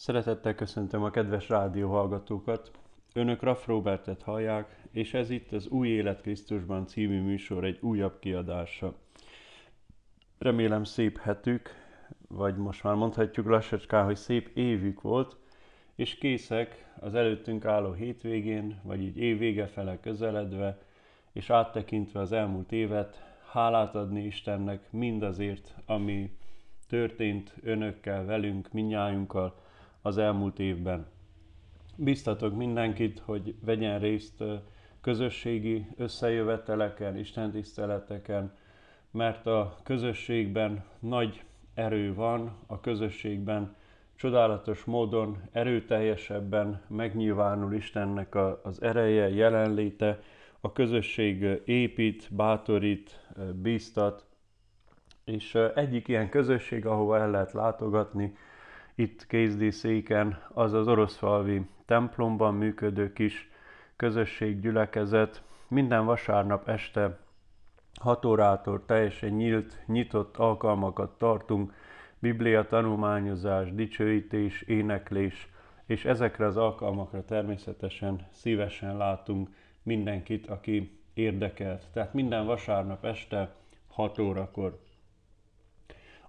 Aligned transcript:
Szeretettel 0.00 0.54
köszöntöm 0.54 1.02
a 1.02 1.10
kedves 1.10 1.48
rádióhallgatókat. 1.48 2.70
Önök 3.12 3.42
Raff 3.42 3.66
Robertet 3.66 4.22
hallják, 4.22 4.82
és 4.90 5.14
ez 5.14 5.30
itt 5.30 5.52
az 5.52 5.66
Új 5.66 5.88
Élet 5.88 6.20
Krisztusban 6.20 6.86
című 6.86 7.22
műsor 7.22 7.64
egy 7.64 7.78
újabb 7.80 8.18
kiadása. 8.18 8.94
Remélem 10.38 10.84
szép 10.84 11.18
hetük, 11.18 11.70
vagy 12.28 12.56
most 12.56 12.82
már 12.82 12.94
mondhatjuk 12.94 13.46
lassacskán, 13.46 14.04
hogy 14.04 14.16
szép 14.16 14.50
évük 14.54 15.00
volt, 15.00 15.36
és 15.94 16.14
készek 16.14 16.92
az 17.00 17.14
előttünk 17.14 17.64
álló 17.64 17.92
hétvégén, 17.92 18.80
vagy 18.82 19.00
így 19.02 19.18
évvége 19.18 19.66
fele 19.66 20.00
közeledve, 20.00 20.78
és 21.32 21.50
áttekintve 21.50 22.20
az 22.20 22.32
elmúlt 22.32 22.72
évet, 22.72 23.22
hálát 23.50 23.94
adni 23.94 24.24
Istennek 24.24 24.92
mindazért, 24.92 25.74
ami 25.86 26.36
történt 26.88 27.54
önökkel, 27.62 28.24
velünk, 28.24 28.72
minnyájunkkal 28.72 29.68
az 30.02 30.18
elmúlt 30.18 30.58
évben. 30.58 31.06
Biztatok 31.96 32.56
mindenkit, 32.56 33.22
hogy 33.24 33.54
vegyen 33.64 33.98
részt 33.98 34.44
közösségi 35.00 35.86
összejöveteleken, 35.96 37.16
istentiszteleteken, 37.16 38.52
mert 39.10 39.46
a 39.46 39.76
közösségben 39.82 40.84
nagy 40.98 41.42
erő 41.74 42.14
van, 42.14 42.56
a 42.66 42.80
közösségben 42.80 43.76
csodálatos 44.14 44.84
módon, 44.84 45.42
erőteljesebben 45.52 46.82
megnyilvánul 46.88 47.74
Istennek 47.74 48.34
az 48.62 48.82
ereje, 48.82 49.28
jelenléte, 49.28 50.20
a 50.60 50.72
közösség 50.72 51.62
épít, 51.64 52.28
bátorít, 52.30 53.26
bíztat, 53.54 54.24
és 55.24 55.54
egyik 55.74 56.08
ilyen 56.08 56.28
közösség, 56.28 56.86
ahova 56.86 57.18
el 57.18 57.30
lehet 57.30 57.52
látogatni, 57.52 58.36
itt 59.00 59.26
Kézdíszéken, 59.26 60.42
az 60.48 60.72
az 60.72 60.88
oroszfalvi 60.88 61.66
templomban 61.86 62.54
működő 62.54 63.12
kis 63.12 63.50
közösség, 63.96 64.60
gyülekezet. 64.60 65.42
Minden 65.68 66.04
vasárnap 66.04 66.68
este 66.68 67.18
6 68.00 68.24
órától 68.24 68.84
teljesen 68.86 69.30
nyílt, 69.30 69.82
nyitott 69.86 70.36
alkalmakat 70.36 71.18
tartunk, 71.18 71.74
Biblia 72.18 72.66
tanulmányozás, 72.66 73.74
dicsőítés, 73.74 74.62
éneklés, 74.62 75.48
és 75.86 76.04
ezekre 76.04 76.46
az 76.46 76.56
alkalmakra 76.56 77.24
természetesen 77.24 78.26
szívesen 78.30 78.96
látunk 78.96 79.48
mindenkit, 79.82 80.46
aki 80.46 81.00
érdekelt. 81.14 81.86
Tehát 81.92 82.14
minden 82.14 82.46
vasárnap 82.46 83.04
este 83.04 83.54
6 83.88 84.18
órakor. 84.18 84.80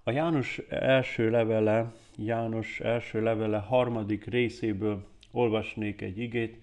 A 0.04 0.10
János 0.10 0.58
első 0.68 1.30
levele, 1.30 1.92
János 2.16 2.80
első 2.80 3.22
levele 3.22 3.58
harmadik 3.58 4.24
részéből 4.24 5.04
olvasnék 5.30 6.00
egy 6.00 6.18
igét, 6.18 6.56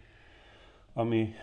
ami 0.93 1.33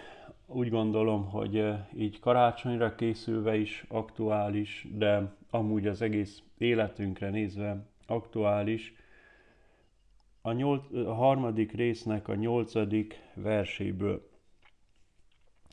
úgy 0.46 0.70
gondolom, 0.70 1.30
hogy 1.30 1.58
eh, 1.58 1.86
így 1.96 2.20
karácsonyra 2.20 2.94
készülve 2.94 3.56
is 3.56 3.84
aktuális, 3.88 4.86
de 4.92 5.34
amúgy 5.50 5.86
az 5.86 6.02
egész 6.02 6.42
életünkre 6.58 7.30
nézve 7.30 7.86
aktuális. 8.06 8.94
A, 10.40 10.52
nyolc, 10.52 10.92
a 10.92 11.14
harmadik 11.14 11.72
résznek 11.72 12.28
a 12.28 12.34
nyolcadik 12.34 13.20
verséből. 13.34 14.30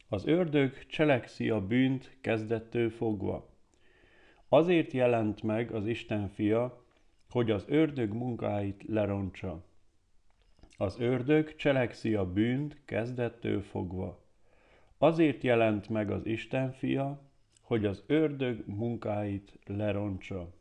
Az 0.10 0.26
ördög 0.26 0.86
cselekszi 0.86 1.50
a 1.50 1.68
bűnt 1.68 2.18
kezdettől 2.22 2.90
fogva. 2.90 3.53
Azért 4.54 4.92
jelent 4.92 5.44
meg 5.44 5.72
az 5.72 5.86
Isten 5.86 6.30
fia, 6.30 6.84
hogy 7.30 7.52
az 7.52 7.66
ördög 7.68 8.14
munkáit 8.14 8.84
lerontsa. 8.88 9.64
Az 10.78 11.00
ördög 11.00 11.56
cselekszi 11.56 12.16
a 12.16 12.32
bűnt 12.32 12.82
kezdettől 12.86 13.62
fogva. 13.62 14.20
Azért 14.98 15.44
jelent 15.44 15.90
meg 15.90 16.12
az 16.12 16.26
Isten 16.26 16.72
fia, 16.72 17.22
hogy 17.62 17.86
az 17.86 18.04
ördög 18.08 18.64
munkáit 18.68 19.60
lerontsa. 19.66 20.54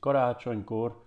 Karácsonykor 0.00 1.04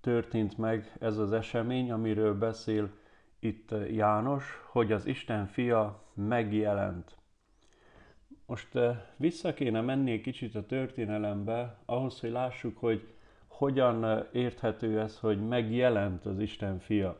történt 0.00 0.58
meg 0.58 0.92
ez 1.00 1.18
az 1.18 1.32
esemény, 1.32 1.90
amiről 1.90 2.38
beszél 2.38 2.90
itt 3.38 3.74
János, 3.90 4.62
hogy 4.70 4.92
az 4.92 5.06
Isten 5.06 5.46
fia 5.46 6.02
megjelent. 6.14 7.21
Most 8.52 8.74
eh, 8.74 8.96
vissza 9.16 9.54
kéne 9.54 9.80
menni 9.80 10.12
egy 10.12 10.20
kicsit 10.20 10.54
a 10.54 10.66
történelembe, 10.66 11.76
ahhoz, 11.84 12.20
hogy 12.20 12.30
lássuk, 12.30 12.78
hogy 12.78 13.14
hogyan 13.46 14.04
eh, 14.04 14.24
érthető 14.32 15.00
ez, 15.00 15.18
hogy 15.18 15.46
megjelent 15.48 16.26
az 16.26 16.38
Isten 16.38 16.78
fia. 16.78 17.18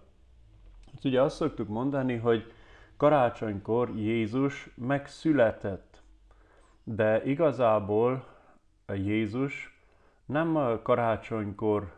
Hát 0.93 1.05
ugye 1.05 1.23
azt 1.23 1.37
szoktuk 1.37 1.69
mondani, 1.69 2.17
hogy 2.17 2.53
karácsonykor 2.97 3.91
Jézus 3.97 4.71
megszületett, 4.75 6.03
de 6.85 7.25
igazából 7.25 8.27
Jézus 8.95 9.83
nem 10.27 10.81
karácsonykor 10.83 11.93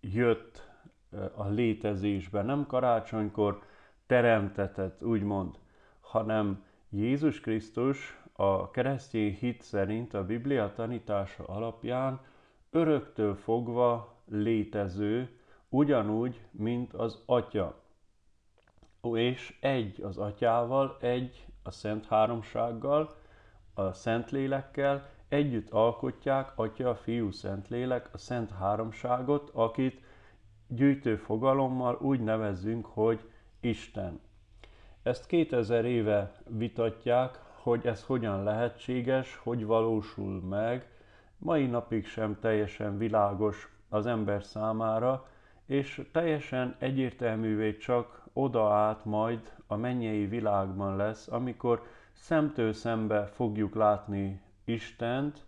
jött 0.00 0.68
eh, 1.12 1.40
a 1.40 1.48
létezésbe, 1.48 2.42
nem 2.42 2.66
karácsonykor 2.66 3.62
teremtetett, 4.06 5.02
úgymond, 5.02 5.54
hanem 6.00 6.64
Jézus 6.90 7.40
Krisztus 7.40 8.18
a 8.40 8.70
keresztény 8.70 9.34
hit 9.34 9.62
szerint 9.62 10.14
a 10.14 10.24
Biblia 10.24 10.72
tanítása 10.72 11.44
alapján 11.44 12.20
öröktől 12.70 13.34
fogva 13.34 14.14
létező, 14.24 15.38
ugyanúgy, 15.68 16.40
mint 16.50 16.92
az 16.92 17.22
Atya. 17.26 17.80
És 19.12 19.58
egy 19.60 20.02
az 20.02 20.18
Atyával, 20.18 20.96
egy 21.00 21.46
a 21.62 21.70
Szent 21.70 22.06
Háromsággal, 22.06 23.14
a 23.74 23.92
Szentlélekkel, 23.92 25.08
együtt 25.28 25.70
alkotják 25.70 26.52
Atya, 26.54 26.94
Fiú, 26.94 27.30
Szentlélek, 27.30 28.08
a 28.12 28.18
Szent 28.18 28.50
Háromságot, 28.50 29.50
akit 29.54 30.00
gyűjtő 30.66 31.16
fogalommal 31.16 31.98
úgy 32.00 32.20
nevezzünk, 32.20 32.86
hogy 32.86 33.20
Isten. 33.60 34.20
Ezt 35.02 35.26
2000 35.26 35.84
éve 35.84 36.32
vitatják, 36.48 37.46
hogy 37.68 37.86
ez 37.86 38.02
hogyan 38.02 38.42
lehetséges, 38.42 39.40
hogy 39.42 39.66
valósul 39.66 40.40
meg, 40.40 40.88
mai 41.38 41.66
napig 41.66 42.06
sem 42.06 42.38
teljesen 42.40 42.98
világos 42.98 43.68
az 43.88 44.06
ember 44.06 44.44
számára, 44.44 45.28
és 45.66 46.08
teljesen 46.12 46.76
egyértelművé 46.78 47.76
csak 47.76 48.22
oda 48.32 48.72
át 48.72 49.04
majd 49.04 49.52
a 49.66 49.76
mennyei 49.76 50.26
világban 50.26 50.96
lesz, 50.96 51.28
amikor 51.28 51.86
szemtől 52.12 52.72
szembe 52.72 53.26
fogjuk 53.26 53.74
látni 53.74 54.40
Istent, 54.64 55.44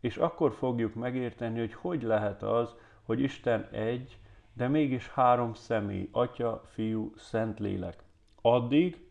és 0.00 0.16
akkor 0.16 0.52
fogjuk 0.52 0.94
megérteni, 0.94 1.58
hogy 1.58 1.74
hogy 1.74 2.02
lehet 2.02 2.42
az, 2.42 2.74
hogy 3.02 3.20
Isten 3.20 3.68
egy, 3.70 4.18
de 4.52 4.68
mégis 4.68 5.08
három 5.08 5.54
személy, 5.54 6.08
Atya, 6.12 6.62
Fiú, 6.66 7.12
Szentlélek. 7.16 8.02
Addig 8.40 9.06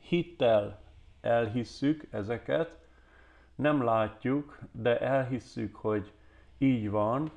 hittel 0.00 0.84
elhisszük 1.26 2.06
ezeket, 2.10 2.78
nem 3.54 3.82
látjuk, 3.82 4.58
de 4.72 5.00
elhisszük, 5.00 5.76
hogy 5.76 6.12
így 6.58 6.90
van, 6.90 7.30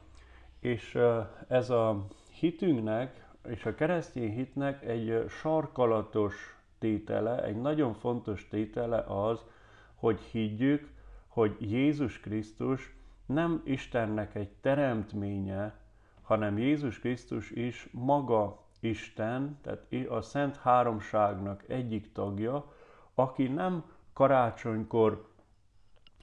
és 0.59 0.99
ez 1.47 1.69
a 1.69 2.05
hitünknek 2.31 3.27
és 3.47 3.65
a 3.65 3.75
keresztény 3.75 4.31
hitnek 4.31 4.85
egy 4.85 5.25
sarkalatos 5.29 6.57
tétele, 6.79 7.43
egy 7.43 7.55
nagyon 7.61 7.93
fontos 7.93 8.47
tétele 8.47 8.97
az, 9.07 9.45
hogy 9.95 10.19
higgyük, 10.19 10.89
hogy 11.27 11.55
Jézus 11.59 12.19
Krisztus 12.19 12.95
nem 13.25 13.61
Istennek 13.65 14.35
egy 14.35 14.49
teremtménye, 14.61 15.79
hanem 16.21 16.57
Jézus 16.57 16.99
Krisztus 16.99 17.51
is 17.51 17.89
maga 17.91 18.63
Isten, 18.79 19.57
tehát 19.61 20.09
a 20.09 20.21
Szent 20.21 20.57
Háromságnak 20.57 21.69
egyik 21.69 22.11
tagja, 22.11 22.73
aki 23.19 23.47
nem 23.47 23.83
karácsonykor 24.13 25.27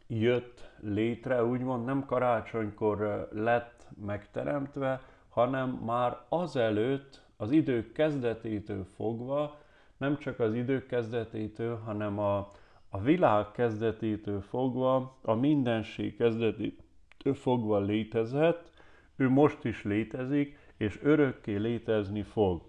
jött 0.07 0.71
létre, 0.81 1.45
úgymond 1.45 1.85
nem 1.85 2.05
karácsonykor 2.05 3.29
lett 3.33 3.89
megteremtve, 4.07 5.03
hanem 5.29 5.71
már 5.71 6.19
azelőtt, 6.29 7.25
az 7.37 7.51
idők 7.51 7.93
kezdetétől 7.93 8.85
fogva, 8.85 9.59
nem 9.97 10.19
csak 10.19 10.41
az 10.41 10.55
idők 10.55 10.87
kezdetétől, 10.87 11.77
hanem 11.77 12.19
a, 12.19 12.53
a 12.89 13.01
világ 13.01 13.51
kezdetétől 13.51 14.41
fogva, 14.41 15.19
a 15.23 15.35
mindenség 15.35 16.17
kezdetétől 16.17 17.35
fogva 17.35 17.79
létezett, 17.79 18.71
ő 19.17 19.29
most 19.29 19.65
is 19.65 19.85
létezik, 19.85 20.59
és 20.77 20.99
örökké 21.03 21.57
létezni 21.57 22.23
fog. 22.23 22.63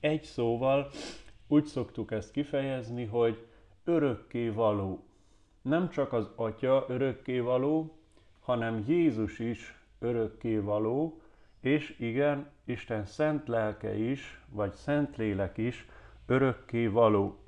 Egy 0.00 0.22
szóval 0.22 0.90
úgy 1.50 1.64
szoktuk 1.64 2.10
ezt 2.10 2.30
kifejezni, 2.30 3.04
hogy 3.04 3.46
örökké 3.84 4.48
való. 4.48 5.04
Nem 5.62 5.88
csak 5.88 6.12
az 6.12 6.30
Atya 6.34 6.84
örökké 6.88 7.38
való, 7.38 7.98
hanem 8.40 8.84
Jézus 8.86 9.38
is 9.38 9.80
örökké 9.98 10.58
való. 10.58 11.20
és 11.60 11.98
igen, 11.98 12.50
Isten 12.64 13.04
szent 13.04 13.48
lelke 13.48 13.96
is, 13.96 14.40
vagy 14.48 14.72
szent 14.72 15.16
lélek 15.16 15.58
is 15.58 15.88
örökké 16.26 16.86
való. 16.86 17.38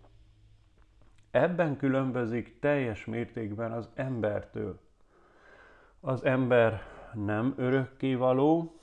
Ebben 1.31 1.77
különbözik 1.77 2.59
teljes 2.59 3.05
mértékben 3.05 3.73
az 3.73 3.89
embertől. 3.95 4.79
Az 6.01 6.25
ember 6.25 6.83
nem 7.15 7.55
örökké 7.57 8.15
való, 8.15 8.77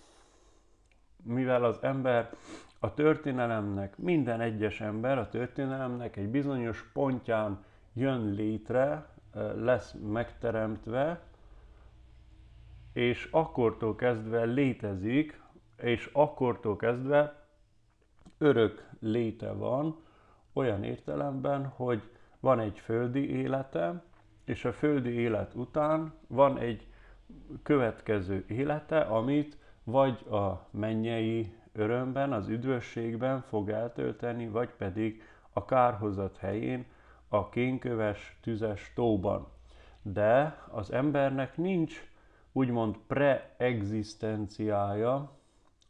mivel 1.24 1.64
az 1.64 1.84
ember 1.84 2.30
a 2.80 2.94
történelemnek, 2.94 3.98
minden 3.98 4.42
egyes 4.42 4.82
ember 4.82 5.18
a 5.18 5.30
történelemnek 5.30 6.16
egy 6.16 6.30
bizonyos 6.30 6.90
pontján 6.94 7.64
jön 7.94 8.32
létre, 8.32 9.08
lesz 9.56 9.96
megteremtve, 10.12 11.22
és 12.94 13.28
akkortól 13.32 13.96
kezdve 13.96 14.44
létezik, 14.44 15.42
és 15.78 16.10
akkortól 16.14 16.76
kezdve 16.76 17.48
örök 18.38 18.90
léte 19.00 19.52
van, 19.52 20.00
olyan 20.54 20.84
értelemben, 20.84 21.66
hogy 21.66 22.02
van 22.40 22.60
egy 22.60 22.80
földi 22.80 23.30
élete, 23.30 24.04
és 24.46 24.66
a 24.66 24.74
földi 24.74 25.10
élet 25.10 25.54
után 25.54 26.14
van 26.28 26.58
egy 26.58 26.88
következő 27.64 28.46
élete, 28.48 29.00
amit 29.00 29.58
vagy 29.84 30.26
a 30.32 30.68
mennyei 30.72 31.54
örömben, 31.74 32.34
az 32.34 32.48
üdvösségben 32.48 33.42
fog 33.42 33.70
eltölteni, 33.70 34.48
vagy 34.48 34.70
pedig 34.70 35.24
a 35.54 35.66
kárhozat 35.66 36.38
helyén, 36.38 36.86
a 37.28 37.50
kénköves, 37.50 38.38
tüzes 38.42 38.92
tóban. 38.96 39.48
De 40.02 40.58
az 40.72 40.92
embernek 40.92 41.58
nincs 41.58 42.08
úgymond 42.52 42.96
preexisztenciája, 43.08 45.38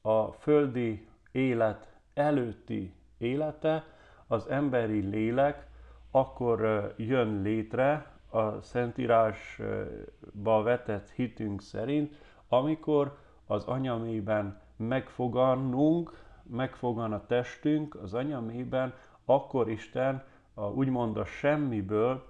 a 0.01 0.31
földi 0.31 1.07
élet 1.31 1.87
előtti 2.13 2.93
élete, 3.17 3.83
az 4.27 4.47
emberi 4.47 4.99
lélek 4.99 5.67
akkor 6.11 6.93
jön 6.97 7.41
létre 7.41 8.11
a 8.29 8.61
Szentírásba 8.61 10.63
vetett 10.63 11.09
hitünk 11.09 11.61
szerint, 11.61 12.15
amikor 12.47 13.17
az 13.45 13.65
anyamében 13.65 14.61
megfogannunk, 14.87 16.17
megfogan 16.43 17.13
a 17.13 17.25
testünk 17.25 17.95
az 17.95 18.13
anyamében, 18.13 18.93
akkor 19.25 19.69
Isten 19.69 20.23
a, 20.53 20.63
úgymond 20.63 21.17
a 21.17 21.25
semmiből 21.25 22.27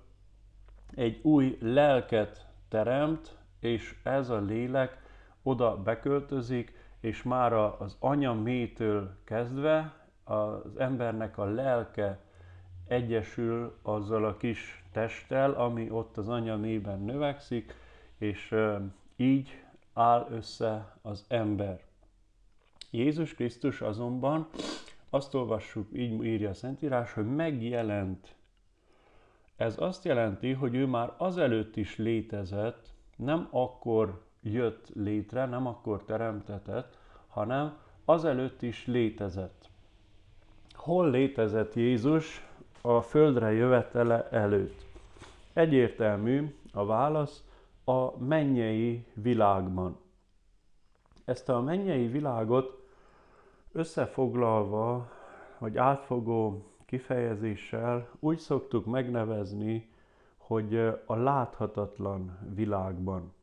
egy 0.95 1.19
új 1.23 1.57
lelket 1.61 2.47
teremt, 2.69 3.37
és 3.59 3.99
ez 4.03 4.29
a 4.29 4.39
lélek 4.39 5.01
oda 5.43 5.77
beköltözik, 5.77 6.73
és 6.99 7.23
már 7.23 7.53
az 7.53 7.97
anya 7.99 8.33
métől 8.33 9.17
kezdve 9.23 9.93
az 10.23 10.77
embernek 10.77 11.37
a 11.37 11.45
lelke 11.45 12.19
egyesül 12.87 13.77
azzal 13.81 14.25
a 14.25 14.37
kis 14.37 14.83
testtel, 14.91 15.51
ami 15.51 15.89
ott 15.89 16.17
az 16.17 16.29
anya 16.29 16.55
növekszik, 16.55 17.73
és 18.17 18.55
így 19.15 19.63
áll 19.93 20.27
össze 20.31 20.95
az 21.01 21.25
ember. 21.27 21.88
Jézus 22.89 23.33
Krisztus 23.33 23.81
azonban 23.81 24.47
azt 25.09 25.33
olvassuk, 25.33 25.87
így 25.93 26.23
írja 26.23 26.49
a 26.49 26.53
Szentírás, 26.53 27.13
hogy 27.13 27.35
megjelent. 27.35 28.35
Ez 29.55 29.75
azt 29.77 30.03
jelenti, 30.05 30.51
hogy 30.51 30.75
ő 30.75 30.85
már 30.85 31.13
azelőtt 31.17 31.75
is 31.75 31.97
létezett, 31.97 32.87
nem 33.15 33.47
akkor 33.51 34.21
jött 34.41 34.89
létre, 34.93 35.45
nem 35.45 35.67
akkor 35.67 36.03
teremtetett, 36.03 36.97
hanem 37.27 37.77
azelőtt 38.05 38.61
is 38.61 38.85
létezett. 38.87 39.69
Hol 40.73 41.09
létezett 41.09 41.73
Jézus 41.73 42.47
a 42.81 43.01
földre 43.01 43.51
jövetele 43.51 44.29
előtt? 44.29 44.85
Egyértelmű 45.53 46.55
a 46.73 46.85
válasz 46.85 47.43
a 47.83 48.17
mennyei 48.17 49.05
világban. 49.13 49.97
Ezt 51.25 51.49
a 51.49 51.61
mennyei 51.61 52.07
világot 52.07 52.78
összefoglalva, 53.79 55.11
vagy 55.57 55.77
átfogó 55.77 56.65
kifejezéssel 56.85 58.09
úgy 58.19 58.37
szoktuk 58.37 58.85
megnevezni, 58.85 59.89
hogy 60.37 60.75
a 61.05 61.15
láthatatlan 61.15 62.37
világban. 62.53 63.33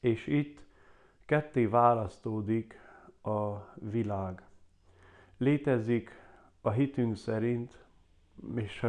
És 0.00 0.26
itt 0.26 0.64
ketté 1.26 1.66
választódik 1.66 2.80
a 3.22 3.54
világ. 3.74 4.42
Létezik 5.36 6.10
a 6.60 6.70
hitünk 6.70 7.16
szerint, 7.16 7.84
és 8.54 8.86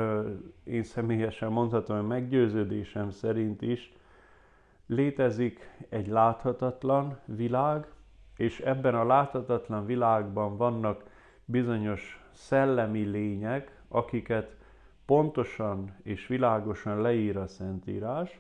én 0.63 0.83
személyesen 0.83 1.51
mondhatom, 1.51 1.97
hogy 1.97 2.07
meggyőződésem 2.07 3.09
szerint 3.09 3.61
is, 3.61 3.93
létezik 4.85 5.59
egy 5.89 6.07
láthatatlan 6.07 7.19
világ, 7.25 7.87
és 8.39 8.59
ebben 8.59 8.95
a 8.95 9.06
láthatatlan 9.06 9.86
világban 9.86 10.57
vannak 10.57 11.03
bizonyos 11.45 12.27
szellemi 12.31 13.03
lények, 13.03 13.81
akiket 13.88 14.56
pontosan 15.06 15.95
és 16.03 16.27
világosan 16.27 17.01
leír 17.01 17.38
a 17.38 17.47
Szentírás, 17.47 18.39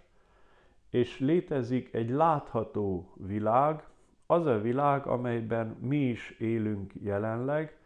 és 0.89 1.19
létezik 1.19 1.93
egy 1.93 2.09
látható 2.09 3.13
világ, 3.15 3.83
az 4.25 4.45
a 4.45 4.61
világ, 4.61 5.07
amelyben 5.07 5.67
mi 5.67 5.97
is 5.97 6.29
élünk 6.29 6.93
jelenleg, 7.01 7.77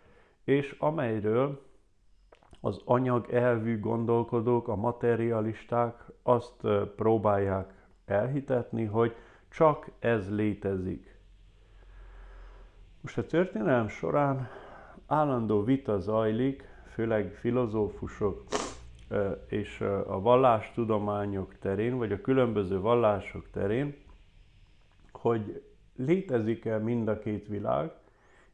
és 0.43 0.75
amelyről 0.79 1.61
az 2.61 2.81
anyag 2.85 3.31
elvű 3.31 3.79
gondolkodók, 3.79 4.67
a 4.67 4.75
materialisták 4.75 6.03
azt 6.23 6.67
próbálják 6.95 7.73
elhitetni, 8.05 8.85
hogy 8.85 9.15
csak 9.49 9.91
ez 9.99 10.35
létezik. 10.35 11.12
Most 13.03 13.17
a 13.17 13.25
történelem 13.25 13.87
során 13.87 14.49
állandó 15.05 15.63
vita 15.63 15.99
zajlik, 15.99 16.63
főleg 16.91 17.33
filozófusok 17.33 18.43
és 19.47 19.81
a 20.07 20.21
vallástudományok 20.21 21.55
terén, 21.59 21.97
vagy 21.97 22.11
a 22.11 22.21
különböző 22.21 22.79
vallások 22.79 23.49
terén, 23.51 23.95
hogy 25.11 25.63
létezik-e 25.95 26.77
mind 26.77 27.07
a 27.07 27.19
két 27.19 27.47
világ, 27.47 27.91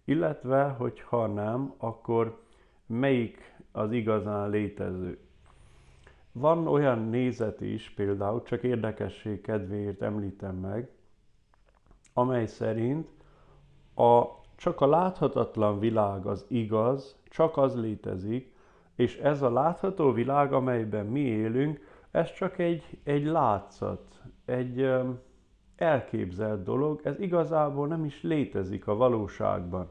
illetve, 0.03 0.63
hogy 0.63 1.01
ha 1.01 1.27
nem, 1.27 1.73
akkor 1.77 2.41
melyik 2.85 3.56
az 3.71 3.91
igazán 3.91 4.49
létező. 4.49 5.19
Van 6.31 6.68
olyan 6.68 7.09
nézet 7.09 7.61
is, 7.61 7.89
például, 7.89 8.44
csak 8.44 8.63
érdekesség 8.63 9.41
kedvéért 9.41 10.01
említem 10.01 10.56
meg, 10.56 10.89
amely 12.13 12.45
szerint 12.45 13.07
a, 13.95 14.38
csak 14.59 14.81
a 14.81 14.87
láthatatlan 14.87 15.80
világ 15.80 16.25
az 16.25 16.45
igaz, 16.47 17.16
csak 17.30 17.57
az 17.57 17.75
létezik, 17.75 18.54
és 18.95 19.18
ez 19.18 19.42
a 19.42 19.51
látható 19.51 20.11
világ, 20.11 20.54
amelyben 20.54 21.06
mi 21.06 21.19
élünk, 21.19 21.80
ez 22.11 22.33
csak 22.33 22.57
egy, 22.57 22.83
egy 23.04 23.25
látszat, 23.25 24.21
egy 24.45 24.92
elképzelt 25.75 26.63
dolog, 26.63 27.01
ez 27.04 27.19
igazából 27.19 27.87
nem 27.87 28.06
is 28.06 28.23
létezik 28.23 28.87
a 28.87 28.95
valóságban. 28.95 29.89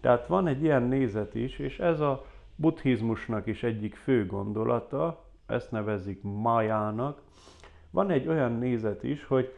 Tehát 0.00 0.26
van 0.26 0.46
egy 0.46 0.62
ilyen 0.62 0.82
nézet 0.82 1.34
is, 1.34 1.58
és 1.58 1.78
ez 1.78 2.00
a 2.00 2.24
buddhizmusnak 2.56 3.46
is 3.46 3.62
egyik 3.62 3.94
fő 3.94 4.26
gondolata, 4.26 5.24
ezt 5.46 5.70
nevezik 5.70 6.22
majának. 6.22 7.22
Van 7.90 8.10
egy 8.10 8.28
olyan 8.28 8.52
nézet 8.52 9.02
is, 9.02 9.24
hogy 9.24 9.52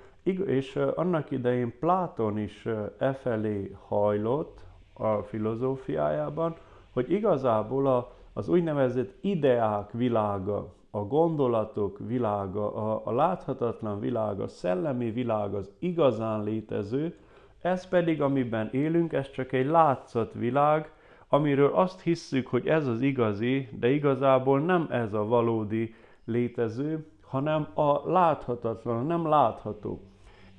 és 0.47 0.77
annak 0.77 1.31
idején 1.31 1.79
Pláton 1.79 2.39
is 2.39 2.67
e 2.99 3.13
felé 3.13 3.77
hajlott 3.89 4.61
a 4.93 5.23
filozófiájában, 5.23 6.55
hogy 6.93 7.13
igazából 7.13 7.87
a, 7.87 8.13
az 8.33 8.49
úgynevezett 8.49 9.15
ideák 9.21 9.93
világa, 9.93 10.73
a 10.91 10.99
gondolatok 10.99 11.99
világa, 12.07 12.75
a, 12.75 13.01
a 13.05 13.13
láthatatlan 13.13 14.01
világ, 14.01 14.41
a 14.41 14.49
szellemi 14.49 15.11
világ 15.11 15.55
az 15.55 15.71
igazán 15.79 16.45
létező, 16.45 17.17
ez 17.61 17.89
pedig, 17.89 18.23
amiben 18.23 18.69
élünk, 18.73 19.13
ez 19.13 19.31
csak 19.31 19.53
egy 19.53 19.67
látszat 19.67 20.33
világ, 20.33 20.93
amiről 21.29 21.73
azt 21.75 22.01
hisszük, 22.01 22.47
hogy 22.47 22.67
ez 22.67 22.87
az 22.87 23.01
igazi, 23.01 23.69
de 23.79 23.91
igazából 23.91 24.61
nem 24.61 24.87
ez 24.91 25.13
a 25.13 25.25
valódi 25.25 25.95
létező, 26.25 27.07
hanem 27.21 27.67
a 27.75 28.11
láthatatlan, 28.11 28.97
a 28.97 29.03
nem 29.03 29.29
látható. 29.29 30.10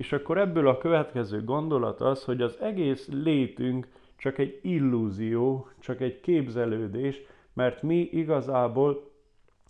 És 0.02 0.12
akkor 0.12 0.38
ebből 0.38 0.68
a 0.68 0.78
következő 0.78 1.44
gondolat 1.44 2.00
az, 2.00 2.24
hogy 2.24 2.42
az 2.42 2.58
egész 2.60 3.08
létünk 3.12 3.86
csak 4.16 4.38
egy 4.38 4.58
illúzió, 4.62 5.68
csak 5.78 6.00
egy 6.00 6.20
képzelődés, 6.20 7.20
mert 7.52 7.82
mi 7.82 8.08
igazából 8.12 9.10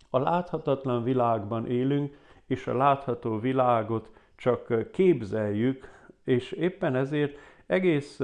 a 0.09 0.19
láthatatlan 0.19 1.03
világban 1.03 1.67
élünk, 1.67 2.17
és 2.47 2.67
a 2.67 2.77
látható 2.77 3.39
világot 3.39 4.09
csak 4.35 4.91
képzeljük, 4.91 5.89
és 6.23 6.51
éppen 6.51 6.95
ezért 6.95 7.37
egész, 7.65 8.15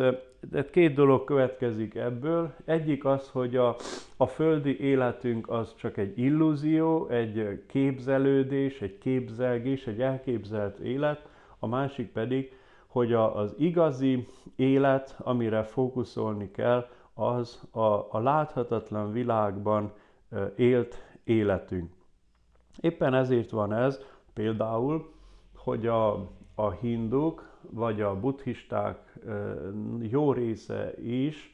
tehát 0.51 0.69
két 0.71 0.93
dolog 0.93 1.23
következik 1.23 1.95
ebből. 1.95 2.53
Egyik 2.65 3.05
az, 3.05 3.29
hogy 3.29 3.55
a, 3.55 3.75
a 4.17 4.27
földi 4.27 4.79
életünk 4.79 5.49
az 5.49 5.75
csak 5.75 5.97
egy 5.97 6.17
illúzió, 6.17 7.07
egy 7.07 7.63
képzelődés, 7.67 8.81
egy 8.81 8.97
képzelgés, 8.97 9.87
egy 9.87 10.01
elképzelt 10.01 10.79
élet, 10.79 11.28
a 11.59 11.67
másik 11.67 12.11
pedig, 12.11 12.53
hogy 12.87 13.13
a, 13.13 13.35
az 13.35 13.55
igazi 13.57 14.27
élet, 14.55 15.15
amire 15.19 15.63
fókuszolni 15.63 16.51
kell, 16.51 16.87
az 17.13 17.67
a, 17.71 18.07
a 18.09 18.19
láthatatlan 18.19 19.11
világban 19.11 19.91
élt 20.55 21.03
életünk. 21.23 21.91
Éppen 22.81 23.13
ezért 23.13 23.49
van 23.49 23.73
ez 23.73 23.99
például, 24.33 25.13
hogy 25.55 25.87
a, 25.87 26.29
a 26.55 26.71
hinduk 26.71 27.49
vagy 27.69 28.01
a 28.01 28.19
buddhisták 28.19 29.19
jó 29.99 30.31
része 30.33 30.93
is 31.01 31.53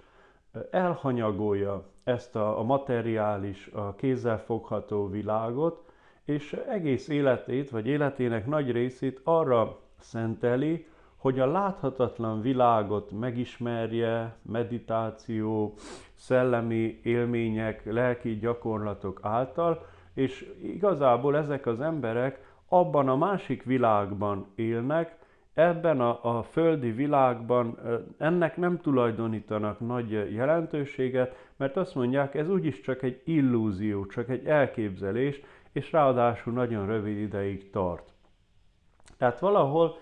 elhanyagolja 0.72 1.84
ezt 2.04 2.36
a, 2.36 2.60
a 2.60 2.64
materiális, 2.64 3.68
a 3.68 3.96
kézzelfogható 3.96 5.08
világot, 5.08 5.84
és 6.24 6.54
egész 6.54 7.08
életét, 7.08 7.70
vagy 7.70 7.88
életének 7.88 8.46
nagy 8.46 8.72
részét 8.72 9.22
arra 9.24 9.80
szenteli, 10.00 10.88
hogy 11.16 11.40
a 11.40 11.52
láthatatlan 11.52 12.42
világot 12.42 13.12
megismerje, 13.12 14.36
meditáció, 14.42 15.74
szellemi 16.14 17.00
élmények, 17.04 17.92
lelki 17.92 18.38
gyakorlatok 18.38 19.20
által, 19.22 19.86
és 20.14 20.54
igazából 20.64 21.38
ezek 21.38 21.66
az 21.66 21.82
emberek 21.82 22.54
abban 22.68 23.10
a 23.10 23.16
másik 23.16 23.64
világban 23.64 24.48
élnek, 24.56 25.18
ebben 25.54 26.02
a, 26.02 26.38
a 26.38 26.44
földi 26.44 26.92
világban 26.92 27.80
ennek 28.18 28.58
nem 28.58 28.80
tulajdonítanak 28.82 29.80
nagy 29.80 30.12
jelentőséget, 30.34 31.36
mert 31.58 31.78
azt 31.78 31.96
mondják, 31.96 32.36
ez 32.36 32.50
úgyis 32.50 32.82
csak 32.82 33.02
egy 33.02 33.22
illúzió, 33.24 34.06
csak 34.06 34.30
egy 34.30 34.46
elképzelés, 34.46 35.42
és 35.72 35.92
ráadásul 35.92 36.54
nagyon 36.54 36.86
rövid 36.86 37.18
ideig 37.18 37.70
tart. 37.70 38.15
Tehát 39.18 39.40
valahol 39.40 39.98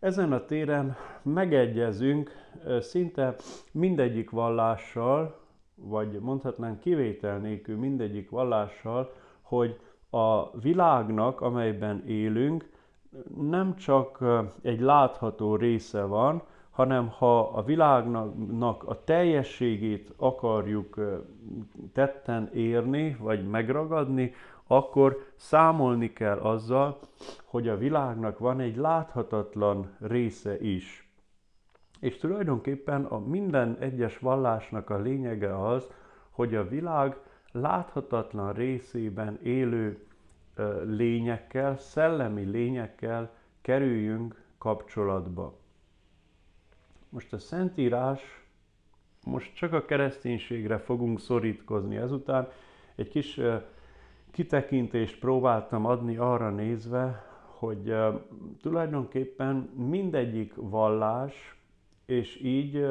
ezen 0.00 0.32
a 0.32 0.44
téren 0.44 0.96
megegyezünk 1.22 2.30
szinte 2.80 3.34
mindegyik 3.72 4.30
vallással, 4.30 5.38
vagy 5.74 6.18
mondhatnánk 6.20 6.80
kivétel 6.80 7.38
nélkül 7.38 7.76
mindegyik 7.76 8.30
vallással, 8.30 9.12
hogy 9.42 9.80
a 10.10 10.58
világnak, 10.58 11.40
amelyben 11.40 12.06
élünk, 12.06 12.70
nem 13.40 13.76
csak 13.76 14.24
egy 14.62 14.80
látható 14.80 15.56
része 15.56 16.02
van, 16.02 16.42
hanem 16.70 17.08
ha 17.08 17.40
a 17.40 17.62
világnak 17.62 18.82
a 18.88 19.04
teljességét 19.04 20.12
akarjuk 20.16 21.00
tetten 21.92 22.50
érni, 22.54 23.16
vagy 23.20 23.48
megragadni, 23.48 24.34
akkor 24.66 25.32
számolni 25.36 26.12
kell 26.12 26.38
azzal, 26.38 26.98
hogy 27.44 27.68
a 27.68 27.76
világnak 27.76 28.38
van 28.38 28.60
egy 28.60 28.76
láthatatlan 28.76 29.96
része 30.00 30.60
is. 30.60 31.10
És 32.00 32.16
tulajdonképpen 32.18 33.04
a 33.04 33.18
minden 33.18 33.76
egyes 33.80 34.18
vallásnak 34.18 34.90
a 34.90 34.98
lényege 34.98 35.66
az, 35.66 35.90
hogy 36.30 36.54
a 36.54 36.68
világ 36.68 37.16
láthatatlan 37.52 38.52
részében 38.52 39.38
élő 39.42 40.06
lényekkel, 40.84 41.76
szellemi 41.76 42.42
lényekkel 42.44 43.30
kerüljünk 43.60 44.42
kapcsolatba. 44.58 45.58
Most 47.08 47.32
a 47.32 47.38
Szentírás, 47.38 48.44
most 49.24 49.54
csak 49.54 49.72
a 49.72 49.84
kereszténységre 49.84 50.78
fogunk 50.78 51.20
szorítkozni 51.20 51.96
ezután, 51.96 52.48
egy 52.94 53.08
kis 53.08 53.40
kitekintést 54.36 55.18
próbáltam 55.18 55.86
adni 55.86 56.16
arra 56.16 56.50
nézve, 56.50 57.24
hogy 57.58 57.94
tulajdonképpen 58.62 59.56
mindegyik 59.74 60.52
vallás, 60.56 61.60
és 62.06 62.40
így 62.42 62.86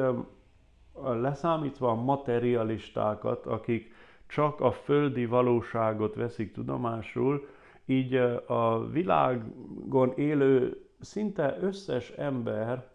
leszámítva 1.02 1.90
a 1.90 1.94
materialistákat, 2.02 3.46
akik 3.46 3.92
csak 4.26 4.60
a 4.60 4.70
földi 4.72 5.26
valóságot 5.26 6.14
veszik 6.14 6.52
tudomásul, 6.52 7.46
így 7.84 8.14
a 8.46 8.86
világon 8.90 10.12
élő 10.16 10.86
szinte 11.00 11.58
összes 11.60 12.10
ember 12.10 12.88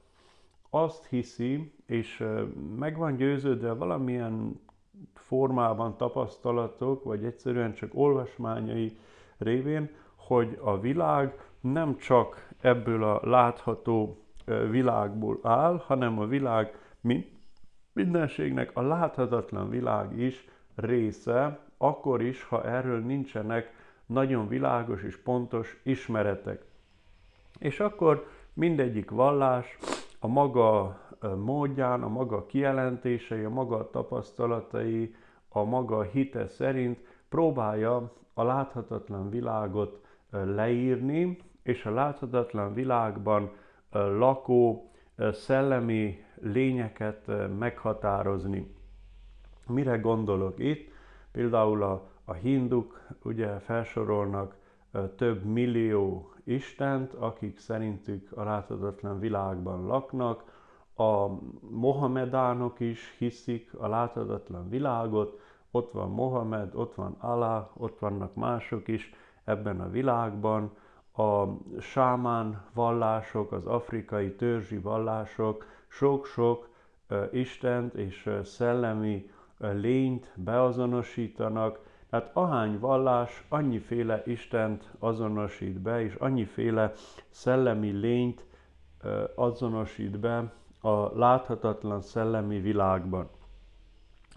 azt 0.69 1.05
hiszi, 1.05 1.73
és 1.85 2.23
meg 2.77 2.97
van 2.97 3.15
győződve 3.15 3.73
valamilyen 3.73 4.59
formában 5.13 5.97
tapasztalatok, 5.97 7.03
vagy 7.03 7.23
egyszerűen 7.23 7.73
csak 7.73 7.89
olvasmányai 7.93 8.97
révén, 9.37 9.89
hogy 10.15 10.57
a 10.61 10.79
világ 10.79 11.49
nem 11.59 11.97
csak 11.97 12.49
ebből 12.61 13.03
a 13.03 13.19
látható 13.23 14.17
világból 14.69 15.39
áll, 15.43 15.83
hanem 15.85 16.19
a 16.19 16.25
világ 16.25 16.77
mindenségnek 17.93 18.71
a 18.73 18.81
láthatatlan 18.81 19.69
világ 19.69 20.19
is 20.19 20.47
része, 20.75 21.59
akkor 21.77 22.21
is, 22.21 22.43
ha 22.43 22.63
erről 22.63 22.99
nincsenek 22.99 23.73
nagyon 24.05 24.47
világos 24.47 25.03
és 25.03 25.17
pontos 25.17 25.79
ismeretek. 25.83 26.65
És 27.59 27.79
akkor 27.79 28.27
mindegyik 28.53 29.09
vallás 29.09 29.77
a 30.19 30.27
maga 30.27 30.99
módján, 31.27 32.03
a 32.03 32.07
maga 32.07 32.45
kijelentései, 32.45 33.43
a 33.43 33.49
maga 33.49 33.89
tapasztalatai, 33.89 35.15
a 35.49 35.63
maga 35.63 36.01
hite 36.01 36.47
szerint 36.47 36.99
próbálja 37.29 38.11
a 38.33 38.43
láthatatlan 38.43 39.29
világot 39.29 40.05
leírni, 40.31 41.37
és 41.63 41.85
a 41.85 41.91
láthatatlan 41.91 42.73
világban 42.73 43.51
lakó 43.91 44.91
szellemi 45.31 46.23
lényeket 46.41 47.31
meghatározni. 47.59 48.75
Mire 49.67 49.97
gondolok 49.97 50.59
itt? 50.59 50.91
Például 51.31 51.83
a, 51.83 52.09
a 52.25 52.33
hinduk 52.33 53.01
ugye 53.23 53.59
felsorolnak 53.59 54.55
több 55.15 55.43
millió 55.43 56.33
istent, 56.43 57.13
akik 57.13 57.59
szerintük 57.59 58.31
a 58.31 58.43
láthatatlan 58.43 59.19
világban 59.19 59.85
laknak, 59.85 60.43
a 60.95 61.27
mohamedánok 61.69 62.79
is 62.79 63.15
hiszik 63.17 63.73
a 63.73 63.87
láthatatlan 63.87 64.69
világot, 64.69 65.39
ott 65.71 65.91
van 65.91 66.09
Mohamed, 66.09 66.75
ott 66.75 66.95
van 66.95 67.15
Allah, 67.19 67.69
ott 67.77 67.99
vannak 67.99 68.35
mások 68.35 68.87
is 68.87 69.13
ebben 69.43 69.81
a 69.81 69.89
világban, 69.89 70.71
a 71.15 71.43
sámán 71.79 72.65
vallások, 72.73 73.51
az 73.51 73.65
afrikai 73.65 74.35
törzsi 74.35 74.77
vallások 74.77 75.65
sok-sok 75.87 76.69
Istent 77.31 77.93
és 77.93 78.29
szellemi 78.43 79.29
lényt 79.57 80.31
beazonosítanak, 80.35 81.79
tehát 82.09 82.29
ahány 82.33 82.79
vallás 82.79 83.45
annyiféle 83.49 84.23
Istent 84.25 84.91
azonosít 84.99 85.79
be, 85.79 86.01
és 86.03 86.15
annyiféle 86.15 86.91
szellemi 87.29 87.89
lényt 87.91 88.45
azonosít 89.35 90.19
be 90.19 90.53
a 90.81 91.17
láthatatlan 91.17 92.01
szellemi 92.01 92.59
világban. 92.59 93.29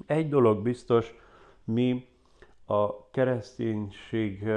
Egy 0.06 0.28
dolog 0.28 0.62
biztos, 0.62 1.14
mi 1.64 2.06
a 2.64 3.10
kereszténység 3.10 4.48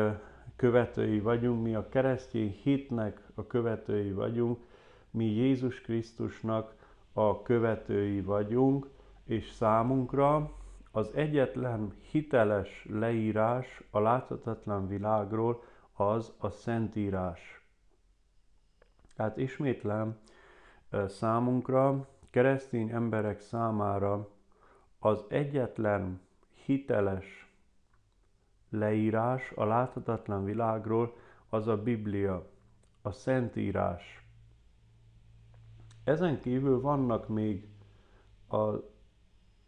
követői 0.55 1.19
vagyunk, 1.19 1.63
mi 1.63 1.75
a 1.75 1.89
keresztény 1.89 2.59
hitnek 2.63 3.21
a 3.35 3.47
követői 3.47 4.11
vagyunk, 4.11 4.59
mi 5.11 5.25
Jézus 5.25 5.81
Krisztusnak 5.81 6.75
a 7.13 7.41
követői 7.41 8.21
vagyunk, 8.21 8.87
és 9.23 9.51
számunkra 9.51 10.51
az 10.91 11.11
egyetlen 11.13 11.93
hiteles 12.11 12.85
leírás 12.89 13.81
a 13.89 13.99
láthatatlan 13.99 14.87
világról 14.87 15.63
az 15.93 16.33
a 16.37 16.49
Szentírás. 16.49 17.61
Tehát 19.15 19.37
ismétlem, 19.37 20.17
számunkra, 21.07 22.07
keresztény 22.29 22.89
emberek 22.89 23.39
számára 23.39 24.29
az 24.99 25.23
egyetlen 25.27 26.21
hiteles 26.53 27.51
leírás 28.69 29.51
a 29.55 29.65
láthatatlan 29.65 30.43
világról 30.43 31.15
az 31.49 31.67
a 31.67 31.77
Biblia, 31.83 32.49
a 33.01 33.11
Szentírás. 33.11 34.25
Ezen 36.03 36.39
kívül 36.39 36.81
vannak 36.81 37.27
még 37.27 37.67
a 38.49 38.71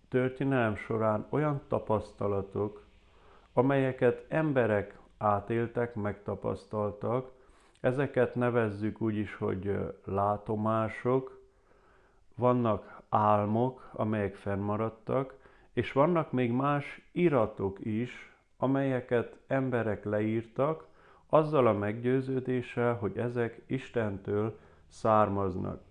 történelem 0.07 0.75
során 0.75 1.27
olyan 1.29 1.61
tapasztalatok, 1.67 2.88
amelyeket 3.53 4.25
emberek 4.29 4.99
átéltek, 5.17 5.95
megtapasztaltak, 5.95 7.31
ezeket 7.79 8.36
nevezzük 8.36 9.01
úgy 9.01 9.15
is, 9.15 9.36
hogy 9.36 9.77
látomások, 10.05 11.41
vannak 12.36 13.01
álmok, 13.09 13.89
amelyek 13.93 14.36
fennmaradtak, 14.36 15.38
és 15.74 15.91
vannak 15.91 16.31
még 16.31 16.51
más 16.51 17.09
iratok 17.12 17.86
is, 17.86 18.33
amelyeket 18.57 19.38
emberek 19.48 20.03
leírtak, 20.05 20.88
azzal 21.29 21.67
a 21.67 21.74
meggyőződéssel, 21.74 22.93
hogy 22.95 23.17
ezek 23.17 23.62
Istentől 23.65 24.57
származnak. 24.88 25.81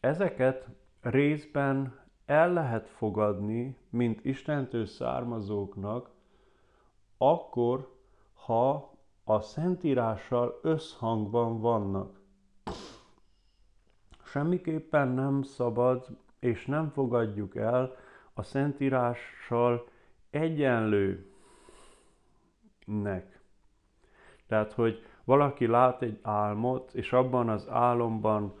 Ezeket 0.00 0.66
részben 1.00 2.00
el 2.26 2.52
lehet 2.52 2.88
fogadni, 2.88 3.76
mint 3.90 4.24
Istentől 4.24 4.86
származóknak, 4.86 6.10
akkor, 7.18 7.88
ha 8.34 8.91
a 9.24 9.40
Szentírással 9.40 10.58
összhangban 10.62 11.60
vannak. 11.60 12.20
Semmiképpen 14.24 15.08
nem 15.08 15.42
szabad 15.42 16.06
és 16.38 16.66
nem 16.66 16.90
fogadjuk 16.90 17.56
el 17.56 17.96
a 18.34 18.42
Szentírással 18.42 19.88
egyenlőnek. 20.30 21.26
Tehát, 24.46 24.72
hogy 24.72 25.06
valaki 25.24 25.66
lát 25.66 26.02
egy 26.02 26.18
álmot, 26.22 26.94
és 26.94 27.12
abban 27.12 27.48
az 27.48 27.68
álomban 27.68 28.54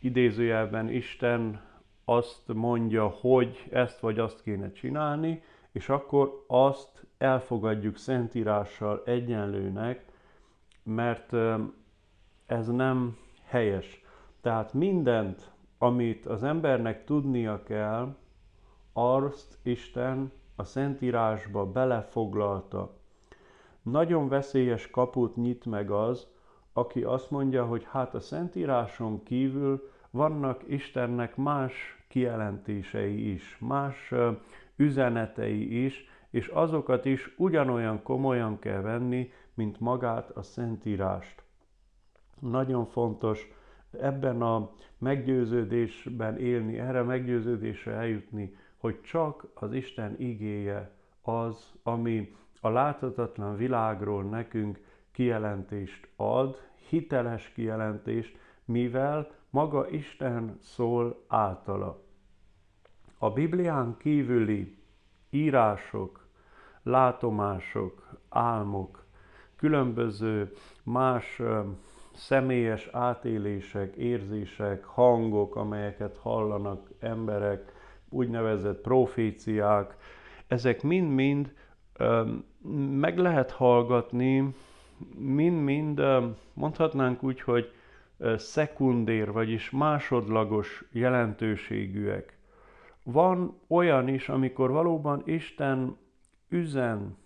idézőjelben 0.00 0.88
Isten 0.88 1.66
azt 2.04 2.48
mondja, 2.52 3.06
hogy 3.08 3.66
ezt 3.70 4.00
vagy 4.00 4.18
azt 4.18 4.42
kéne 4.42 4.72
csinálni, 4.72 5.42
és 5.72 5.88
akkor 5.88 6.44
azt 6.46 7.06
elfogadjuk 7.18 7.96
szentírással 7.96 9.02
egyenlőnek, 9.04 10.04
mert 10.82 11.32
ez 12.46 12.68
nem 12.68 13.16
helyes. 13.44 14.04
Tehát 14.40 14.72
mindent, 14.72 15.50
amit 15.78 16.26
az 16.26 16.42
embernek 16.42 17.04
tudnia 17.04 17.62
kell, 17.62 18.16
azt 18.92 19.58
Isten 19.62 20.32
a 20.56 20.64
Szentírásba 20.64 21.66
belefoglalta. 21.66 22.96
Nagyon 23.82 24.28
veszélyes 24.28 24.90
kaput 24.90 25.36
nyit 25.36 25.64
meg 25.64 25.90
az, 25.90 26.26
aki 26.72 27.02
azt 27.02 27.30
mondja, 27.30 27.64
hogy 27.64 27.86
hát 27.90 28.14
a 28.14 28.20
Szentíráson 28.20 29.22
kívül 29.22 29.90
vannak 30.10 30.62
Istennek 30.66 31.36
más 31.36 32.04
kijelentései 32.08 33.32
is, 33.32 33.58
más 33.60 34.14
üzenetei 34.76 35.84
is, 35.84 36.08
és 36.30 36.46
azokat 36.48 37.04
is 37.04 37.34
ugyanolyan 37.36 38.02
komolyan 38.02 38.58
kell 38.58 38.80
venni, 38.80 39.30
mint 39.54 39.80
magát 39.80 40.30
a 40.30 40.42
Szentírást. 40.42 41.42
Nagyon 42.38 42.86
fontos 42.86 43.48
ebben 43.90 44.42
a 44.42 44.70
meggyőződésben 44.98 46.38
élni, 46.38 46.78
erre 46.78 47.02
meggyőződésre 47.02 47.92
eljutni, 47.92 48.56
hogy 48.76 49.00
csak 49.00 49.46
az 49.54 49.72
Isten 49.72 50.14
igéje 50.18 50.90
az, 51.22 51.72
ami 51.82 52.34
a 52.60 52.68
láthatatlan 52.68 53.56
világról 53.56 54.22
nekünk 54.22 54.80
kijelentést 55.12 56.08
ad, 56.16 56.56
hiteles 56.88 57.52
kijelentést, 57.52 58.38
mivel 58.64 59.30
maga 59.50 59.88
Isten 59.88 60.56
szól 60.60 61.24
általa. 61.26 62.02
A 63.18 63.30
Biblián 63.30 63.96
kívüli 63.98 64.77
írások, 65.30 66.26
látomások, 66.82 68.08
álmok, 68.28 69.04
különböző 69.56 70.52
más 70.82 71.42
személyes 72.14 72.88
átélések, 72.92 73.96
érzések, 73.96 74.84
hangok, 74.84 75.56
amelyeket 75.56 76.16
hallanak 76.16 76.90
emberek, 77.00 77.72
úgynevezett 78.08 78.80
proféciák, 78.80 79.96
ezek 80.46 80.82
mind-mind 80.82 81.54
meg 82.90 83.18
lehet 83.18 83.50
hallgatni, 83.50 84.54
mind-mind 85.16 86.02
mondhatnánk 86.52 87.22
úgy, 87.22 87.40
hogy 87.40 87.72
szekundér, 88.36 89.32
vagyis 89.32 89.70
másodlagos 89.70 90.84
jelentőségűek. 90.92 92.37
Van 93.10 93.60
olyan 93.68 94.08
is, 94.08 94.28
amikor 94.28 94.70
valóban 94.70 95.22
Isten 95.24 95.96
üzen, 96.48 97.16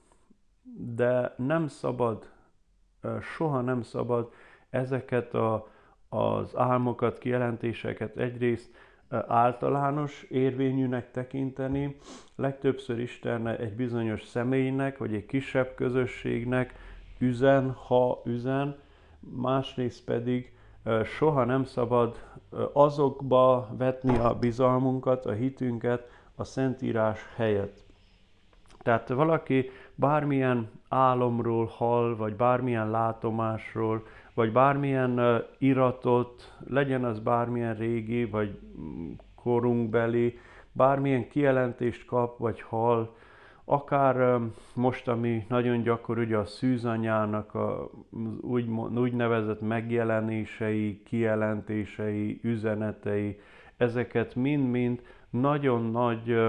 de 0.74 1.34
nem 1.36 1.68
szabad, 1.68 2.30
soha 3.20 3.60
nem 3.60 3.82
szabad 3.82 4.32
ezeket 4.70 5.34
a, 5.34 5.68
az 6.08 6.56
álmokat, 6.56 7.18
kijelentéseket 7.18 8.16
egyrészt 8.16 8.76
általános 9.26 10.22
érvényűnek 10.22 11.10
tekinteni, 11.10 11.96
legtöbbször 12.34 12.98
Isten 12.98 13.48
egy 13.48 13.74
bizonyos 13.74 14.24
személynek, 14.24 14.98
vagy 14.98 15.14
egy 15.14 15.26
kisebb 15.26 15.74
közösségnek 15.74 16.74
üzen, 17.18 17.70
ha 17.70 18.22
üzen, 18.24 18.78
másrészt 19.20 20.04
pedig 20.04 20.52
soha 21.04 21.44
nem 21.44 21.64
szabad 21.64 22.18
azokba 22.72 23.68
vetni 23.78 24.18
a 24.18 24.34
bizalmunkat, 24.34 25.26
a 25.26 25.32
hitünket 25.32 26.10
a 26.34 26.44
Szentírás 26.44 27.20
helyett. 27.36 27.84
Tehát 28.82 29.08
valaki 29.08 29.70
bármilyen 29.94 30.70
álomról 30.88 31.66
hall, 31.66 32.16
vagy 32.16 32.36
bármilyen 32.36 32.90
látomásról, 32.90 34.06
vagy 34.34 34.52
bármilyen 34.52 35.44
iratot, 35.58 36.54
legyen 36.68 37.04
az 37.04 37.18
bármilyen 37.18 37.74
régi, 37.74 38.24
vagy 38.24 38.58
mm, 38.80 39.10
korunkbeli, 39.34 40.38
bármilyen 40.72 41.28
kijelentést 41.28 42.04
kap, 42.04 42.38
vagy 42.38 42.60
hall, 42.60 43.14
akár 43.72 44.40
most, 44.74 45.08
ami 45.08 45.44
nagyon 45.48 45.82
gyakori, 45.82 46.22
ugye 46.22 46.36
a 46.36 46.44
szűzanyának 46.44 47.54
a 47.54 47.90
úgy, 48.40 48.68
úgynevezett 48.94 49.60
megjelenései, 49.60 51.02
kijelentései, 51.04 52.40
üzenetei, 52.42 53.40
ezeket 53.76 54.34
mind-mind 54.34 55.02
nagyon 55.30 55.90
nagy 55.90 56.40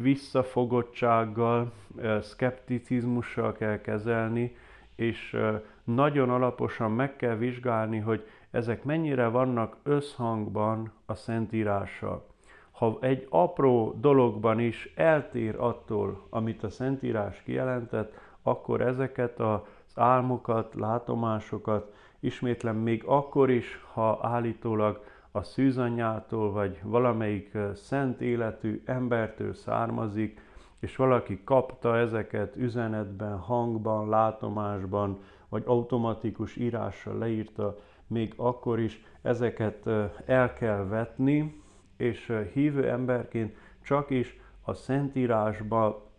visszafogottsággal, 0.00 1.72
szkepticizmussal 2.20 3.52
kell 3.52 3.80
kezelni, 3.80 4.56
és 4.96 5.36
nagyon 5.84 6.30
alaposan 6.30 6.90
meg 6.90 7.16
kell 7.16 7.36
vizsgálni, 7.36 7.98
hogy 7.98 8.26
ezek 8.50 8.84
mennyire 8.84 9.26
vannak 9.28 9.76
összhangban 9.82 10.92
a 11.06 11.14
Szentírással 11.14 12.33
ha 12.74 12.98
egy 13.00 13.26
apró 13.30 13.94
dologban 14.00 14.58
is 14.58 14.92
eltér 14.94 15.56
attól, 15.58 16.26
amit 16.30 16.62
a 16.62 16.70
Szentírás 16.70 17.42
kijelentett, 17.42 18.12
akkor 18.42 18.80
ezeket 18.80 19.40
az 19.40 19.60
álmokat, 19.94 20.74
látomásokat, 20.74 21.92
ismétlen 22.20 22.76
még 22.76 23.04
akkor 23.06 23.50
is, 23.50 23.84
ha 23.92 24.18
állítólag 24.22 25.04
a 25.30 25.42
szűzanyától 25.42 26.52
vagy 26.52 26.78
valamelyik 26.82 27.56
szent 27.74 28.20
életű 28.20 28.82
embertől 28.84 29.54
származik, 29.54 30.40
és 30.78 30.96
valaki 30.96 31.40
kapta 31.44 31.96
ezeket 31.96 32.56
üzenetben, 32.56 33.38
hangban, 33.38 34.08
látomásban, 34.08 35.18
vagy 35.48 35.62
automatikus 35.66 36.56
írással 36.56 37.18
leírta, 37.18 37.78
még 38.06 38.32
akkor 38.36 38.80
is 38.80 39.04
ezeket 39.22 39.86
el 40.26 40.54
kell 40.54 40.84
vetni, 40.84 41.62
és 42.04 42.32
hívő 42.52 42.88
emberként 42.88 43.56
csak 43.82 44.10
is 44.10 44.40
a 44.62 44.74
Szentírásba 44.74 46.10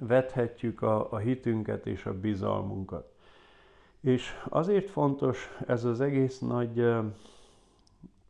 vethetjük 0.00 0.82
a, 0.82 1.12
a 1.12 1.16
hitünket 1.16 1.86
és 1.86 2.06
a 2.06 2.20
bizalmunkat. 2.20 3.12
És 4.00 4.32
azért 4.48 4.90
fontos 4.90 5.48
ez 5.66 5.84
az 5.84 6.00
egész 6.00 6.38
nagy 6.38 6.84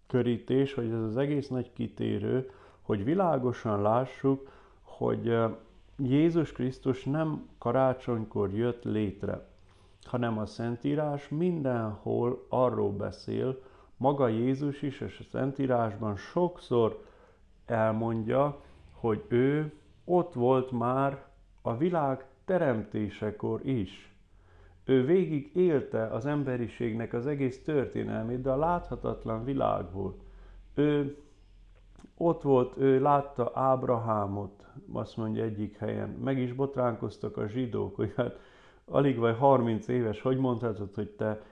körítés, 0.07 0.75
hogy 0.75 0.90
ez 0.90 1.03
az 1.03 1.16
egész 1.16 1.49
nagy 1.49 1.73
kitérő, 1.73 2.51
hogy 2.83 3.05
világosan 3.05 3.83
lássuk, 3.83 4.51
hogy 4.83 5.38
Jézus 5.97 6.53
Krisztus 6.53 7.05
nem 7.05 7.49
karácsonykor 7.59 8.55
jött 8.55 8.85
létre, 8.85 9.49
hanem 10.05 10.38
a 10.38 10.47
Szentírás 10.47 11.29
mindenhol 11.29 12.47
arról 12.49 12.93
beszél, 12.93 13.62
maga 14.00 14.28
Jézus 14.28 14.82
is, 14.82 15.00
és 15.00 15.18
a 15.18 15.28
Szentírásban 15.30 16.16
sokszor 16.16 17.04
elmondja, 17.66 18.60
hogy 18.92 19.24
ő 19.28 19.72
ott 20.04 20.32
volt 20.32 20.70
már 20.70 21.24
a 21.62 21.76
világ 21.76 22.24
teremtésekor 22.44 23.66
is. 23.66 24.14
Ő 24.84 25.04
végig 25.04 25.50
élte 25.54 26.06
az 26.06 26.26
emberiségnek 26.26 27.12
az 27.12 27.26
egész 27.26 27.62
történelmét, 27.62 28.40
de 28.42 28.50
a 28.50 28.56
láthatatlan 28.56 29.44
világból. 29.44 30.14
Ő 30.74 31.16
ott 32.16 32.42
volt, 32.42 32.76
ő 32.76 33.00
látta 33.00 33.50
Ábrahámot, 33.54 34.66
azt 34.92 35.16
mondja 35.16 35.44
egyik 35.44 35.76
helyen. 35.76 36.08
Meg 36.08 36.38
is 36.38 36.52
botránkoztak 36.52 37.36
a 37.36 37.48
zsidók, 37.48 37.96
hogy 37.96 38.12
hát 38.16 38.38
alig 38.84 39.18
vagy 39.18 39.36
30 39.36 39.88
éves, 39.88 40.20
hogy 40.20 40.36
mondhatod, 40.36 40.94
hogy 40.94 41.10
te 41.10 41.42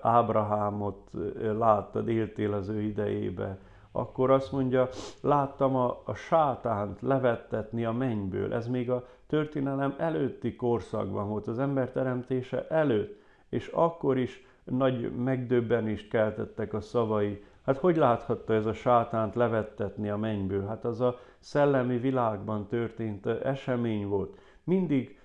Ábrahámot 0.00 1.10
láttad, 1.58 2.08
éltél 2.08 2.52
az 2.52 2.68
ő 2.68 2.80
idejébe, 2.80 3.58
akkor 3.92 4.30
azt 4.30 4.52
mondja, 4.52 4.88
láttam 5.20 5.76
a, 5.76 6.02
a 6.04 6.14
sátánt 6.14 7.00
levettetni 7.00 7.84
a 7.84 7.92
mennyből. 7.92 8.54
Ez 8.54 8.66
még 8.66 8.90
a 8.90 9.06
történelem 9.26 9.94
előtti 9.98 10.56
korszakban 10.56 11.28
volt, 11.28 11.46
az 11.46 11.58
ember 11.58 11.90
teremtése 11.90 12.66
előtt, 12.68 13.20
és 13.48 13.66
akkor 13.66 14.18
is 14.18 14.46
nagy 14.64 15.16
megdöbbenést 15.16 16.08
keltettek 16.10 16.74
a 16.74 16.80
szavai. 16.80 17.44
Hát 17.64 17.78
hogy 17.78 17.96
láthatta 17.96 18.54
ez 18.54 18.66
a 18.66 18.72
sátánt 18.72 19.34
levettetni 19.34 20.10
a 20.10 20.16
mennyből? 20.16 20.66
Hát 20.66 20.84
az 20.84 21.00
a 21.00 21.18
szellemi 21.38 21.98
világban 21.98 22.66
történt 22.66 23.26
esemény 23.26 24.06
volt. 24.06 24.38
Mindig 24.64 25.17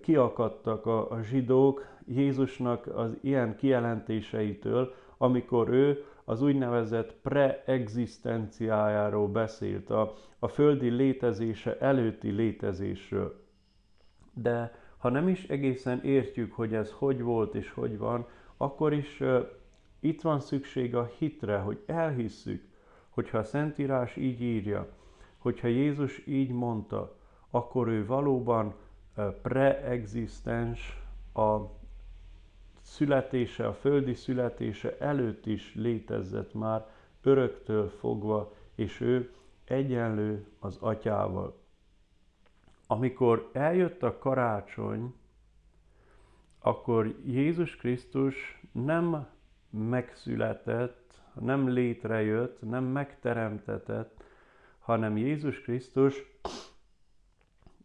kiakadtak 0.00 0.86
a, 0.86 1.18
zsidók 1.22 1.86
Jézusnak 2.06 2.86
az 2.86 3.16
ilyen 3.20 3.56
kijelentéseitől, 3.56 4.94
amikor 5.18 5.68
ő 5.68 6.04
az 6.24 6.42
úgynevezett 6.42 7.14
preexisztenciájáról 7.22 9.28
beszélt, 9.28 9.90
a, 9.90 10.14
a 10.38 10.48
földi 10.48 10.88
létezése 10.88 11.78
előtti 11.78 12.30
létezésről. 12.30 13.44
De 14.32 14.74
ha 14.96 15.08
nem 15.08 15.28
is 15.28 15.44
egészen 15.44 16.04
értjük, 16.04 16.52
hogy 16.52 16.74
ez 16.74 16.92
hogy 16.92 17.22
volt 17.22 17.54
és 17.54 17.70
hogy 17.70 17.98
van, 17.98 18.26
akkor 18.56 18.92
is 18.92 19.20
uh, 19.20 19.48
itt 20.00 20.20
van 20.20 20.40
szükség 20.40 20.94
a 20.94 21.10
hitre, 21.18 21.58
hogy 21.58 21.82
elhisszük, 21.86 22.64
hogyha 23.08 23.38
a 23.38 23.44
Szentírás 23.44 24.16
így 24.16 24.40
írja, 24.40 24.88
hogyha 25.38 25.68
Jézus 25.68 26.26
így 26.26 26.50
mondta, 26.50 27.16
akkor 27.50 27.88
ő 27.88 28.06
valóban 28.06 28.74
preexisztens 29.22 31.00
a 31.34 31.56
születése, 32.80 33.66
a 33.66 33.74
földi 33.74 34.14
születése 34.14 34.96
előtt 34.98 35.46
is 35.46 35.74
létezett 35.74 36.54
már 36.54 36.86
öröktől 37.22 37.88
fogva, 37.88 38.52
és 38.74 39.00
ő 39.00 39.34
egyenlő 39.64 40.46
az 40.58 40.76
atyával. 40.80 41.58
Amikor 42.86 43.50
eljött 43.52 44.02
a 44.02 44.18
karácsony, 44.18 45.14
akkor 46.58 47.14
Jézus 47.24 47.76
Krisztus 47.76 48.60
nem 48.72 49.26
megszületett, 49.70 51.22
nem 51.40 51.68
létrejött, 51.68 52.62
nem 52.62 52.84
megteremtetett, 52.84 54.24
hanem 54.78 55.16
Jézus 55.16 55.60
Krisztus 55.60 56.24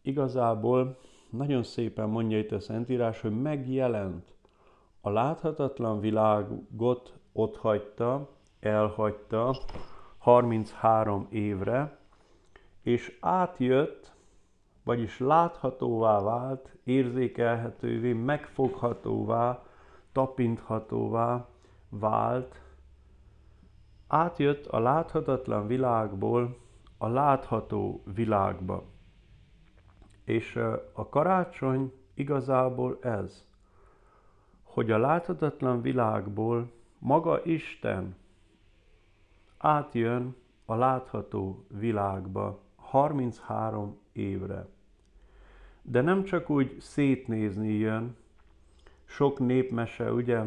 igazából 0.02 1.00
nagyon 1.32 1.64
szépen 1.64 2.10
mondja 2.10 2.38
itt 2.38 2.52
a 2.52 2.60
Szentírás, 2.60 3.22
hogy 3.22 3.42
megjelent 3.42 4.34
a 5.02 5.10
láthatatlan 5.10 6.00
világot 6.00 7.14
ott 7.32 7.58
hagyta, 7.58 8.30
elhagyta 8.60 9.56
33 10.18 11.28
évre, 11.30 11.98
és 12.82 13.18
átjött, 13.20 14.14
vagyis 14.84 15.20
láthatóvá 15.20 16.20
vált, 16.20 16.76
érzékelhetővé, 16.84 18.14
megfoghatóvá, 18.14 19.64
tapinthatóvá 20.12 21.48
vált, 21.90 22.62
átjött 24.08 24.66
a 24.66 24.80
láthatatlan 24.80 25.68
világból 25.68 26.58
a 26.98 27.08
látható 27.08 28.04
világba. 28.16 28.84
És 30.24 30.56
a 30.94 31.10
karácsony 31.10 31.94
igazából 32.14 33.00
ez 33.02 33.50
hogy 34.74 34.92
a 34.92 34.98
láthatatlan 34.98 35.82
világból 35.82 36.72
maga 37.00 37.44
Isten 37.44 38.16
átjön 39.58 40.36
a 40.66 40.76
látható 40.76 41.66
világba 41.68 42.60
33 42.76 44.00
évre. 44.12 44.68
De 45.82 46.02
nem 46.02 46.24
csak 46.24 46.50
úgy 46.50 46.80
szétnézni 46.80 47.74
jön, 47.74 48.16
sok 49.06 49.40
népmese 49.40 50.12
ugye 50.12 50.42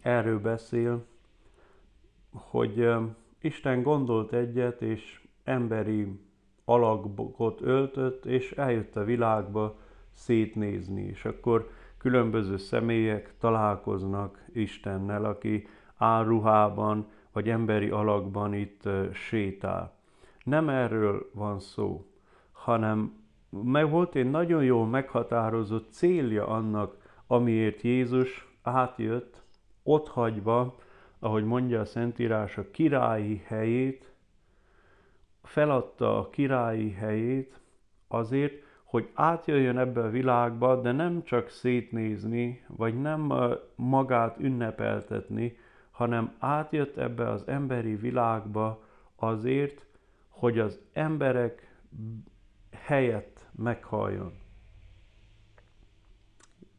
erről 0.00 0.40
beszél, 0.40 1.04
hogy 2.32 2.88
Isten 3.40 3.82
gondolt 3.82 4.32
egyet, 4.32 4.82
és 4.82 5.26
emberi 5.44 6.20
alakot 6.64 7.60
öltött, 7.60 8.24
és 8.24 8.52
eljött 8.52 8.96
a 8.96 9.04
világba 9.04 9.76
szétnézni. 10.12 11.02
És 11.02 11.24
akkor 11.24 11.70
különböző 11.98 12.56
személyek 12.56 13.34
találkoznak 13.38 14.44
Istennel, 14.52 15.24
aki 15.24 15.66
álruhában 15.96 17.06
vagy 17.32 17.48
emberi 17.48 17.88
alakban 17.88 18.54
itt 18.54 18.88
sétál. 19.12 19.94
Nem 20.44 20.68
erről 20.68 21.30
van 21.34 21.60
szó, 21.60 22.06
hanem 22.52 23.20
meg 23.50 23.90
volt 23.90 24.14
egy 24.14 24.30
nagyon 24.30 24.64
jól 24.64 24.86
meghatározott 24.86 25.92
célja 25.92 26.46
annak, 26.46 26.96
amiért 27.26 27.80
Jézus 27.80 28.56
átjött, 28.62 29.42
ott 29.82 30.08
hagyva, 30.08 30.78
ahogy 31.18 31.44
mondja 31.44 31.80
a 31.80 31.84
Szentírás, 31.84 32.58
a 32.58 32.70
királyi 32.70 33.42
helyét, 33.46 34.11
feladta 35.42 36.18
a 36.18 36.28
királyi 36.28 36.92
helyét 36.92 37.60
azért, 38.08 38.62
hogy 38.84 39.10
átjöjjön 39.14 39.78
ebbe 39.78 40.02
a 40.02 40.10
világba, 40.10 40.80
de 40.80 40.92
nem 40.92 41.22
csak 41.22 41.48
szétnézni, 41.48 42.64
vagy 42.66 43.00
nem 43.00 43.32
magát 43.74 44.38
ünnepeltetni, 44.38 45.56
hanem 45.90 46.34
átjött 46.38 46.96
ebbe 46.96 47.28
az 47.30 47.42
emberi 47.46 47.94
világba 47.94 48.82
azért, 49.16 49.86
hogy 50.28 50.58
az 50.58 50.80
emberek 50.92 51.76
helyett 52.72 53.48
meghalljon. 53.52 54.32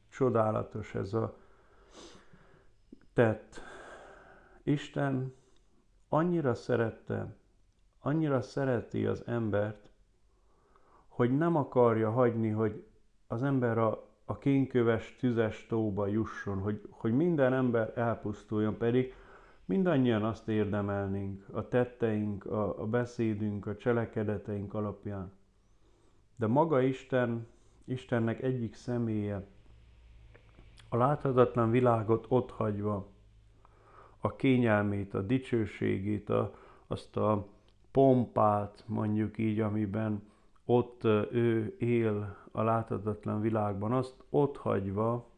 Csodálatos 0.10 0.96
ez 0.96 1.14
a 1.14 1.36
tett. 3.14 3.62
Isten 4.64 5.34
annyira 6.10 6.54
szerette, 6.54 7.36
annyira 8.06 8.42
szereti 8.42 9.06
az 9.06 9.24
embert, 9.26 9.90
hogy 11.08 11.38
nem 11.38 11.56
akarja 11.56 12.12
hagyni, 12.12 12.50
hogy 12.50 12.86
az 13.28 13.44
ember 13.44 13.78
a, 13.78 14.08
a 14.26 14.38
kénköves, 14.38 15.16
tüzes 15.20 15.66
tóba 15.68 16.08
jusson, 16.08 16.60
hogy, 16.60 16.82
hogy 16.90 17.14
minden 17.14 17.54
ember 17.54 17.94
elpusztuljon, 17.96 18.78
pedig 18.78 19.14
mindannyian 19.66 20.24
azt 20.24 20.48
érdemelnénk 20.48 21.46
a 21.52 21.68
tetteink, 21.68 22.46
a, 22.46 22.82
a 22.82 22.86
beszédünk, 22.86 23.66
a 23.66 23.76
cselekedeteink 23.76 24.74
alapján. 24.74 25.32
De 26.36 26.48
maga 26.48 26.82
Isten, 26.82 27.48
Istennek 27.86 28.42
egyik 28.42 28.74
személye, 28.74 29.48
a 30.90 30.98
láthatatlan 30.98 31.72
világot 31.72 32.26
ott 32.30 32.52
hagyva, 32.52 33.08
a 34.20 34.36
kényelmét, 34.36 35.14
a 35.14 35.22
dicsőségét, 35.22 36.30
a, 36.30 36.56
azt 36.88 37.18
a 37.18 37.52
pompát, 37.94 38.84
mondjuk 38.88 39.38
így, 39.38 39.60
amiben 39.60 40.24
ott 40.66 41.04
ő 41.32 41.76
él 41.80 42.38
a 42.52 42.62
láthatatlan 42.62 43.42
világban, 43.42 43.92
azt 43.92 44.24
ott 44.30 44.58
hagyva 44.58 45.30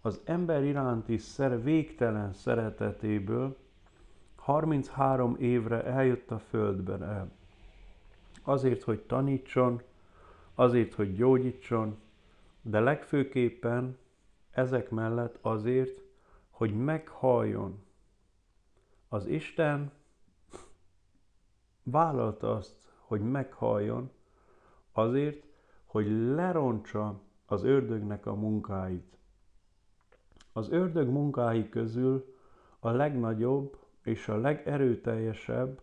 az 0.00 0.20
ember 0.24 0.64
iránti 0.64 1.16
szer, 1.18 1.62
végtelen 1.62 2.32
szeretetéből 2.32 3.56
33 4.36 5.36
évre 5.38 5.84
eljött 5.84 6.30
a 6.30 6.38
földbe 6.38 6.98
el. 6.98 7.30
Azért, 8.42 8.82
hogy 8.82 9.00
tanítson, 9.00 9.82
azért, 10.54 10.94
hogy 10.94 11.14
gyógyítson, 11.14 11.98
de 12.62 12.80
legfőképpen 12.80 13.98
ezek 14.50 14.90
mellett 14.90 15.38
azért, 15.40 16.02
hogy 16.50 16.74
meghalljon. 16.74 17.82
Az 19.08 19.26
Isten 19.26 19.92
vállalta 21.90 22.54
azt, 22.54 22.74
hogy 22.98 23.20
meghalljon, 23.20 24.10
Azért, 24.92 25.44
hogy 25.84 26.06
lerontsa 26.10 27.20
az 27.46 27.64
ördögnek 27.64 28.26
a 28.26 28.34
munkáit. 28.34 29.18
Az 30.52 30.70
ördög 30.70 31.08
munkái 31.08 31.68
közül 31.68 32.34
a 32.78 32.90
legnagyobb 32.90 33.78
és 34.02 34.28
a 34.28 34.36
legerőteljesebb, 34.36 35.80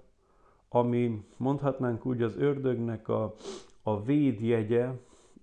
ami 0.69 1.25
mondhatnánk 1.37 2.05
úgy 2.05 2.21
az 2.21 2.35
ördögnek 2.35 3.07
a, 3.07 3.33
a 3.81 4.03
védjegye, 4.03 4.89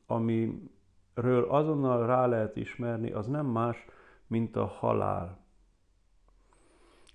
amiről 0.06 1.44
azonnal 1.48 2.06
rá 2.06 2.26
lehet 2.26 2.56
ismerni, 2.56 3.10
az 3.10 3.26
nem 3.26 3.46
más, 3.46 3.86
mint 4.26 4.56
a 4.56 4.66
halál. 4.66 5.38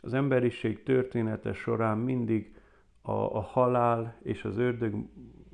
Az 0.01 0.13
emberiség 0.13 0.83
története 0.83 1.53
során 1.53 1.97
mindig 1.97 2.58
a, 3.09 3.35
a 3.35 3.41
halál 3.41 4.15
és 4.23 4.43
az 4.43 4.57
ördög 4.57 4.95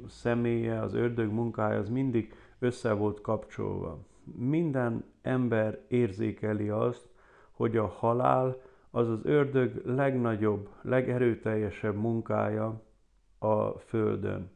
személye, 0.07 0.81
az 0.81 0.93
ördög 0.93 1.31
munkája 1.31 1.79
az 1.79 1.89
mindig 1.89 2.33
össze 2.59 2.93
volt 2.93 3.21
kapcsolva. 3.21 4.05
Minden 4.35 5.03
ember 5.21 5.79
érzékeli 5.87 6.69
azt, 6.69 7.09
hogy 7.51 7.77
a 7.77 7.87
halál 7.87 8.61
az 8.91 9.09
az 9.09 9.19
ördög 9.23 9.81
legnagyobb, 9.85 10.69
legerőteljesebb 10.81 11.95
munkája 11.95 12.81
a 13.39 13.69
Földön. 13.79 14.51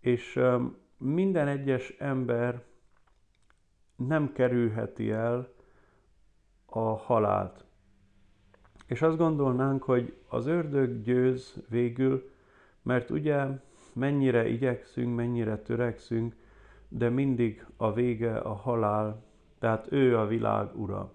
És 0.00 0.40
minden 0.98 1.48
egyes 1.48 1.88
ember 1.98 2.62
nem 3.96 4.32
kerülheti 4.32 5.10
el 5.10 5.48
a 6.66 6.96
halált. 6.96 7.64
És 8.86 9.02
azt 9.02 9.16
gondolnánk, 9.16 9.82
hogy 9.82 10.16
az 10.28 10.46
ördög 10.46 11.02
győz 11.02 11.62
végül, 11.68 12.30
mert 12.82 13.10
ugye 13.10 13.46
mennyire 13.92 14.48
igyekszünk, 14.48 15.14
mennyire 15.14 15.56
törekszünk, 15.58 16.34
de 16.88 17.08
mindig 17.08 17.66
a 17.76 17.92
vége 17.92 18.36
a 18.36 18.52
halál, 18.52 19.22
tehát 19.58 19.92
ő 19.92 20.18
a 20.18 20.26
világ 20.26 20.80
ura. 20.80 21.12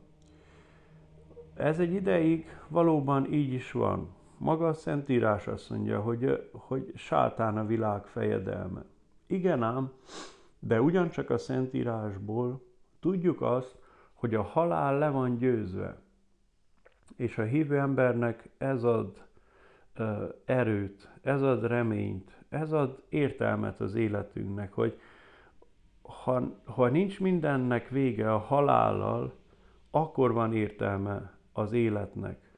Ez 1.55 1.79
egy 1.79 1.93
ideig 1.93 2.45
valóban 2.67 3.33
így 3.33 3.53
is 3.53 3.71
van. 3.71 4.09
Maga 4.37 4.67
a 4.67 4.73
Szentírás 4.73 5.47
azt 5.47 5.69
mondja, 5.69 6.01
hogy, 6.01 6.49
hogy 6.51 6.91
sátán 6.95 7.57
a 7.57 7.65
világ 7.65 8.05
fejedelme. 8.05 8.83
Igen 9.27 9.63
ám, 9.63 9.91
de 10.59 10.81
ugyancsak 10.81 11.29
a 11.29 11.37
Szentírásból 11.37 12.61
tudjuk 12.99 13.41
azt, 13.41 13.77
hogy 14.13 14.35
a 14.35 14.41
halál 14.41 14.97
le 14.97 15.09
van 15.09 15.37
győzve. 15.37 15.97
És 17.19 17.37
a 17.37 17.43
hívő 17.43 17.77
embernek 17.77 18.49
ez 18.57 18.83
ad 18.83 19.23
erőt, 20.45 21.09
ez 21.21 21.41
ad 21.41 21.67
reményt, 21.67 22.31
ez 22.49 22.71
ad 22.71 23.01
értelmet 23.09 23.79
az 23.79 23.95
életünknek, 23.95 24.73
hogy 24.73 24.99
ha, 26.01 26.55
ha 26.65 26.87
nincs 26.87 27.19
mindennek 27.19 27.89
vége 27.89 28.33
a 28.33 28.37
halállal, 28.37 29.33
akkor 29.91 30.33
van 30.33 30.53
értelme 30.53 31.33
az 31.53 31.71
életnek. 31.71 32.51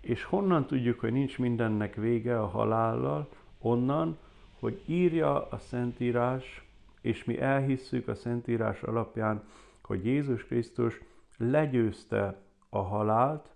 És 0.00 0.24
honnan 0.24 0.66
tudjuk, 0.66 1.00
hogy 1.00 1.12
nincs 1.12 1.38
mindennek 1.38 1.94
vége 1.94 2.40
a 2.40 2.46
halállal? 2.46 3.28
Onnan, 3.58 4.18
hogy 4.58 4.82
írja 4.86 5.48
a 5.48 5.58
Szentírás, 5.58 6.66
és 7.00 7.24
mi 7.24 7.40
elhisszük 7.40 8.08
a 8.08 8.14
Szentírás 8.14 8.82
alapján, 8.82 9.42
hogy 9.82 10.04
Jézus 10.04 10.44
Krisztus 10.44 11.00
legyőzte 11.38 12.42
a 12.68 12.78
halált, 12.78 13.54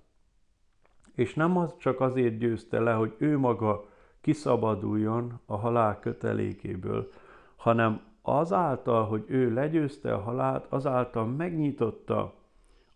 és 1.15 1.35
nem 1.35 1.57
az 1.57 1.77
csak 1.79 2.01
azért 2.01 2.39
győzte 2.39 2.81
le, 2.81 2.93
hogy 2.93 3.15
ő 3.19 3.39
maga 3.39 3.89
kiszabaduljon 4.21 5.41
a 5.47 5.57
halál 5.57 5.99
kötelékéből, 5.99 7.11
hanem 7.57 8.01
azáltal, 8.23 9.07
hogy 9.07 9.25
ő 9.27 9.53
legyőzte 9.53 10.15
a 10.15 10.21
halált, 10.21 10.67
azáltal 10.69 11.27
megnyitotta 11.27 12.35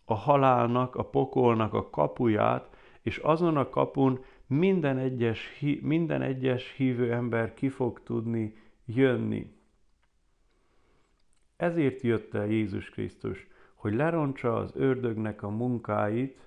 a 0.05 0.13
halálnak, 0.13 0.95
a 0.95 1.03
pokolnak 1.03 1.73
a 1.73 1.89
kapuját, 1.89 2.75
és 3.01 3.17
azon 3.17 3.57
a 3.57 3.69
kapun 3.69 4.23
minden 4.45 4.97
egyes, 4.97 5.63
minden 5.81 6.21
egyes 6.21 6.73
hívő 6.77 7.13
ember 7.13 7.53
ki 7.53 7.69
fog 7.69 8.03
tudni 8.03 8.55
jönni. 8.85 9.55
Ezért 11.55 12.01
jött 12.01 12.33
el 12.33 12.47
Jézus 12.47 12.89
Krisztus, 12.89 13.47
hogy 13.87 13.95
lerontsa 13.95 14.55
az 14.55 14.71
ördögnek 14.75 15.43
a 15.43 15.49
munkáit, 15.49 16.37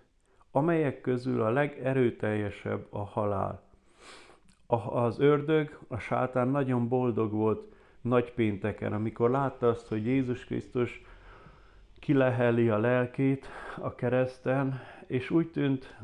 amelyek 0.50 1.00
közül 1.00 1.42
a 1.42 1.50
legerőteljesebb 1.50 2.86
a 2.90 3.04
halál. 3.04 3.62
Az 4.90 5.18
ördög, 5.18 5.78
a 5.88 5.98
sátán 5.98 6.48
nagyon 6.48 6.88
boldog 6.88 7.32
volt 7.32 7.72
nagy 8.00 8.32
pénteken, 8.32 8.92
amikor 8.92 9.30
látta 9.30 9.68
azt, 9.68 9.88
hogy 9.88 10.06
Jézus 10.06 10.44
Krisztus 10.44 11.02
kileheli 11.98 12.68
a 12.68 12.78
lelkét 12.78 13.46
a 13.78 13.94
kereszten, 13.94 14.80
és 15.06 15.30
úgy 15.30 15.50
tűnt 15.50 15.96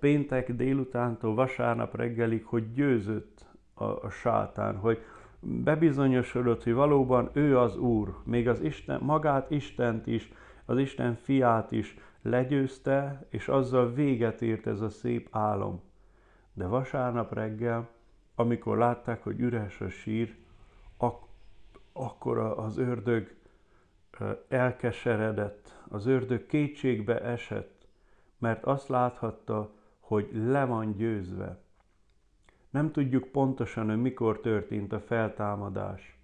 péntek 0.00 0.52
délutántól 0.52 1.34
vasárnap 1.34 1.96
reggelig, 1.96 2.44
hogy 2.44 2.72
győzött 2.72 3.46
a, 3.74 3.84
a 3.84 4.10
sátán, 4.10 4.76
hogy 4.76 4.98
bebizonyosodott, 5.40 6.62
hogy 6.62 6.72
valóban 6.72 7.30
ő 7.32 7.58
az 7.58 7.76
Úr, 7.76 8.16
még 8.24 8.48
az 8.48 8.60
Isten, 8.60 9.00
magát 9.02 9.50
Istent 9.50 10.06
is, 10.06 10.32
az 10.70 10.78
Isten 10.78 11.14
fiát 11.14 11.72
is 11.72 11.96
legyőzte, 12.22 13.26
és 13.28 13.48
azzal 13.48 13.92
véget 13.92 14.42
ért 14.42 14.66
ez 14.66 14.80
a 14.80 14.88
szép 14.88 15.28
álom. 15.30 15.82
De 16.52 16.66
vasárnap 16.66 17.32
reggel, 17.34 17.88
amikor 18.34 18.78
látták, 18.78 19.22
hogy 19.22 19.40
üres 19.40 19.80
a 19.80 19.88
sír, 19.88 20.36
ak- 20.96 21.28
akkor 21.92 22.38
az 22.38 22.78
ördög 22.78 23.34
elkeseredett, 24.48 25.82
az 25.88 26.06
ördög 26.06 26.46
kétségbe 26.46 27.20
esett, 27.20 27.86
mert 28.38 28.64
azt 28.64 28.88
láthatta, 28.88 29.74
hogy 30.00 30.30
le 30.32 30.64
van 30.64 30.92
győzve. 30.96 31.58
Nem 32.70 32.92
tudjuk 32.92 33.24
pontosan, 33.24 33.88
hogy 33.88 34.00
mikor 34.00 34.40
történt 34.40 34.92
a 34.92 35.00
feltámadás. 35.00 36.19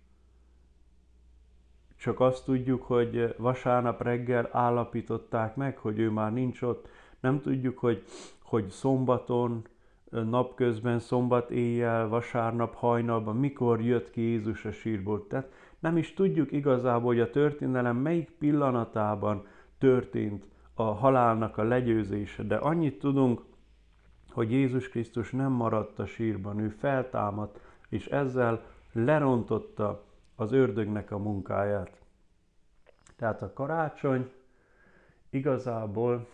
Csak 1.96 2.20
azt 2.20 2.44
tudjuk, 2.44 2.82
hogy 2.82 3.34
vasárnap 3.38 4.02
reggel 4.02 4.48
állapították 4.52 5.56
meg, 5.56 5.76
hogy 5.78 5.98
ő 5.98 6.10
már 6.10 6.32
nincs 6.32 6.62
ott. 6.62 6.88
Nem 7.20 7.40
tudjuk, 7.40 7.78
hogy, 7.78 8.02
hogy 8.42 8.68
szombaton, 8.68 9.64
napközben, 10.10 10.98
szombat 10.98 11.50
éjjel, 11.50 12.08
vasárnap 12.08 12.74
hajnalban, 12.74 13.36
mikor 13.36 13.80
jött 13.80 14.10
ki 14.10 14.20
Jézus 14.20 14.64
a 14.64 14.72
sírból. 14.72 15.26
Tehát 15.26 15.52
nem 15.78 15.96
is 15.96 16.14
tudjuk 16.14 16.52
igazából, 16.52 17.06
hogy 17.06 17.20
a 17.20 17.30
történelem 17.30 17.96
melyik 17.96 18.30
pillanatában 18.30 19.46
történt 19.78 20.44
a 20.74 20.82
halálnak 20.82 21.58
a 21.58 21.62
legyőzése, 21.62 22.42
de 22.42 22.56
annyit 22.56 22.98
tudunk, 22.98 23.42
hogy 24.30 24.50
Jézus 24.50 24.88
Krisztus 24.88 25.30
nem 25.30 25.52
maradt 25.52 25.98
a 25.98 26.06
sírban, 26.06 26.58
ő 26.58 26.68
feltámadt, 26.68 27.60
és 27.88 28.06
ezzel 28.06 28.64
lerontotta 28.92 30.04
az 30.36 30.52
ördögnek 30.52 31.10
a 31.10 31.18
munkáját. 31.18 32.00
Tehát 33.16 33.42
a 33.42 33.52
karácsony 33.52 34.30
igazából 35.30 36.26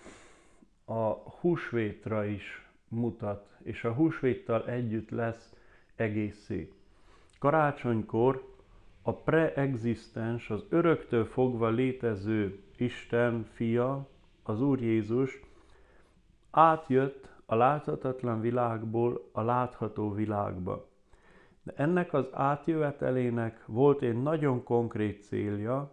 a 0.85 1.11
húsvétra 1.41 2.25
is 2.25 2.69
mutat, 2.89 3.49
és 3.63 3.85
a 3.85 3.93
húsvéttal 3.93 4.67
együtt 4.67 5.11
lesz 5.11 5.55
egészé. 5.95 6.73
Karácsonykor 7.39 8.51
a 9.03 9.15
preexisztens, 9.15 10.51
az 10.51 10.65
öröktől 10.69 11.25
fogva 11.25 11.69
létező 11.69 12.63
Isten 12.77 13.47
fia, 13.53 14.09
az 14.43 14.63
Úr 14.63 14.81
Jézus 14.81 15.41
átjött 16.51 17.29
a 17.47 17.55
láthatatlan 17.55 18.41
világból 18.41 19.29
a 19.33 19.41
látható 19.41 20.13
világba. 20.13 20.92
De 21.63 21.73
ennek 21.77 22.13
az 22.13 22.29
átjövetelének 22.33 23.63
volt 23.67 24.03
egy 24.03 24.23
nagyon 24.23 24.63
konkrét 24.63 25.23
célja, 25.23 25.91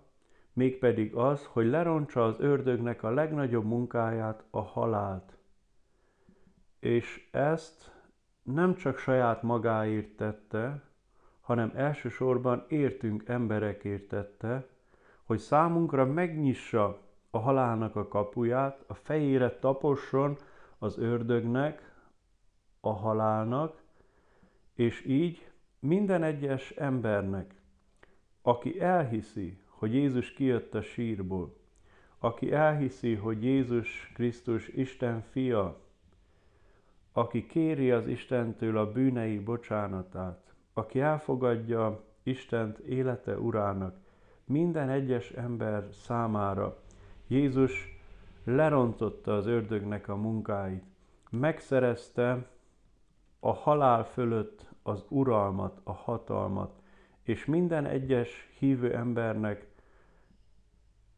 mégpedig 0.53 1.15
az, 1.15 1.45
hogy 1.45 1.65
lerontsa 1.65 2.25
az 2.25 2.39
ördögnek 2.39 3.03
a 3.03 3.09
legnagyobb 3.09 3.65
munkáját, 3.65 4.43
a 4.49 4.61
halált. 4.61 5.37
És 6.79 7.27
ezt 7.31 7.91
nem 8.43 8.75
csak 8.75 8.97
saját 8.97 9.43
magáért 9.43 10.15
tette, 10.15 10.83
hanem 11.41 11.71
elsősorban 11.75 12.65
értünk 12.67 13.23
emberekért 13.27 14.07
tette, 14.07 14.67
hogy 15.23 15.39
számunkra 15.39 16.05
megnyissa 16.05 17.01
a 17.29 17.39
halálnak 17.39 17.95
a 17.95 18.07
kapuját, 18.07 18.83
a 18.87 18.93
fejére 18.93 19.59
taposson 19.59 20.37
az 20.77 20.97
ördögnek, 20.97 21.93
a 22.79 22.91
halálnak, 22.91 23.81
és 24.73 25.05
így 25.05 25.48
minden 25.79 26.23
egyes 26.23 26.71
embernek, 26.71 27.61
aki 28.41 28.81
elhiszi, 28.81 29.57
hogy 29.67 29.93
Jézus 29.93 30.33
kijött 30.33 30.75
a 30.75 30.81
sírból, 30.81 31.57
aki 32.19 32.51
elhiszi, 32.51 33.15
hogy 33.15 33.43
Jézus 33.43 34.11
Krisztus 34.13 34.67
Isten 34.67 35.21
fia, 35.31 35.79
aki 37.11 37.45
kéri 37.45 37.91
az 37.91 38.07
Istentől 38.07 38.77
a 38.77 38.91
bűnei 38.91 39.39
bocsánatát, 39.39 40.53
aki 40.73 40.99
elfogadja 40.99 42.03
Istent 42.23 42.77
élete 42.77 43.37
urának, 43.39 43.97
minden 44.45 44.89
egyes 44.89 45.31
ember 45.31 45.87
számára 45.91 46.81
Jézus 47.27 47.99
lerontotta 48.43 49.35
az 49.35 49.45
ördögnek 49.45 50.07
a 50.07 50.15
munkáit, 50.15 50.83
megszerezte 51.29 52.49
a 53.39 53.53
halál 53.53 54.03
fölött 54.03 54.68
az 54.83 55.05
uralmat, 55.07 55.81
a 55.83 55.91
hatalmat, 55.91 56.81
és 57.23 57.45
minden 57.45 57.85
egyes 57.85 58.49
hívő 58.57 58.95
embernek 58.95 59.67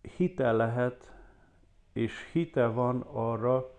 hite 0.02 0.52
lehet, 0.52 1.14
és 1.94 2.32
hite 2.32 2.68
van 2.68 3.02
arra, 3.02 3.72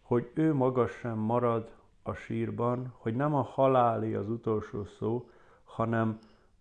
hogy 0.00 0.30
ő 0.34 0.54
maga 0.54 0.86
sem 0.86 1.18
marad 1.18 1.74
a 2.02 2.12
sírban, 2.12 2.92
hogy 2.96 3.16
nem 3.16 3.34
a 3.34 3.42
haláli 3.42 4.14
az 4.14 4.28
utolsó 4.28 4.84
szó, 4.84 5.30
hanem 5.64 6.18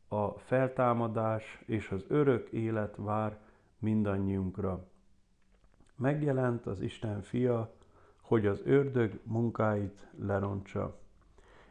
a 0.07 0.27
feltámadás 0.27 1.63
és 1.65 1.89
az 1.89 2.05
örök 2.07 2.49
élet 2.49 2.95
vár 2.95 3.39
mindannyiunkra. 3.79 4.87
megjelent 5.95 6.65
az 6.65 6.81
Isten 6.81 7.21
fia, 7.21 7.73
hogy 8.21 8.45
az 8.45 8.61
ördög 8.65 9.19
munkáit 9.23 10.07
lerontsa. 10.19 10.99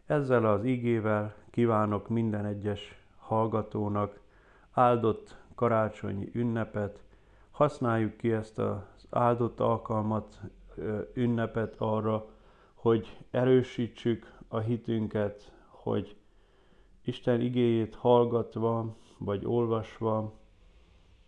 Ezzel 0.07 0.45
az 0.45 0.64
ígével 0.64 1.35
kívánok 1.51 2.09
minden 2.09 2.45
egyes 2.45 3.05
hallgatónak 3.19 4.21
áldott 4.73 5.37
karácsonyi 5.55 6.31
ünnepet, 6.33 7.05
használjuk 7.51 8.16
ki 8.16 8.33
ezt 8.33 8.59
az 8.59 9.07
áldott 9.11 9.61
alkalmat, 9.61 10.40
ünnepet 11.14 11.75
arra, 11.79 12.27
hogy 12.75 13.19
erősítsük 13.31 14.33
a 14.49 14.59
hitünket, 14.59 15.53
hogy 15.69 16.16
Isten 17.03 17.40
igéjét 17.40 17.95
hallgatva 17.95 18.97
vagy 19.19 19.45
olvasva 19.45 20.33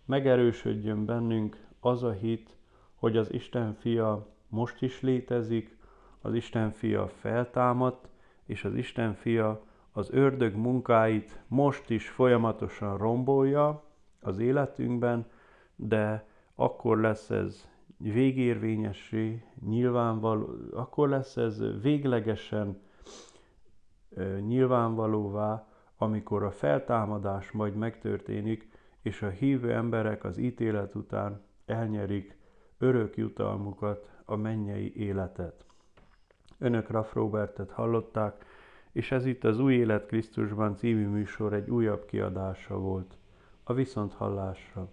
megerősödjön 0.04 1.04
bennünk 1.04 1.66
az 1.80 2.02
a 2.02 2.12
hit, 2.12 2.56
hogy 2.94 3.16
az 3.16 3.32
Isten 3.32 3.74
fia 3.74 4.26
most 4.48 4.82
is 4.82 5.00
létezik, 5.00 5.76
az 6.20 6.34
Isten 6.34 6.70
fia 6.70 7.08
feltámadt, 7.08 8.08
és 8.48 8.64
az 8.64 8.74
Isten 8.74 9.14
fia 9.14 9.62
az 9.92 10.10
ördög 10.10 10.54
munkáit 10.54 11.40
most 11.48 11.90
is 11.90 12.08
folyamatosan 12.08 12.96
rombolja 12.96 13.84
az 14.20 14.38
életünkben, 14.38 15.26
de 15.76 16.26
akkor 16.54 17.00
lesz 17.00 17.30
ez 17.30 17.68
végérvényessé, 17.96 19.44
nyilvánvaló, 19.66 20.48
akkor 20.72 21.08
lesz 21.08 21.36
ez 21.36 21.62
véglegesen 21.82 22.80
nyilvánvalóvá, 24.40 25.68
amikor 25.96 26.42
a 26.42 26.50
feltámadás 26.50 27.50
majd 27.50 27.74
megtörténik, 27.74 28.68
és 29.02 29.22
a 29.22 29.28
hívő 29.28 29.72
emberek 29.72 30.24
az 30.24 30.38
ítélet 30.38 30.94
után 30.94 31.42
elnyerik 31.66 32.38
örök 32.78 33.16
jutalmukat, 33.16 34.08
a 34.24 34.36
mennyei 34.36 34.96
életet. 34.96 35.67
Önök 36.58 36.90
Raff 36.90 37.12
Robertet 37.12 37.70
hallották, 37.70 38.44
és 38.92 39.10
ez 39.10 39.26
itt 39.26 39.44
az 39.44 39.58
Új 39.58 39.74
Élet 39.74 40.06
Krisztusban 40.06 40.76
című 40.76 41.06
műsor 41.06 41.52
egy 41.52 41.70
újabb 41.70 42.04
kiadása 42.06 42.78
volt. 42.78 43.16
A 43.62 43.72
viszonthallásra! 43.72 44.88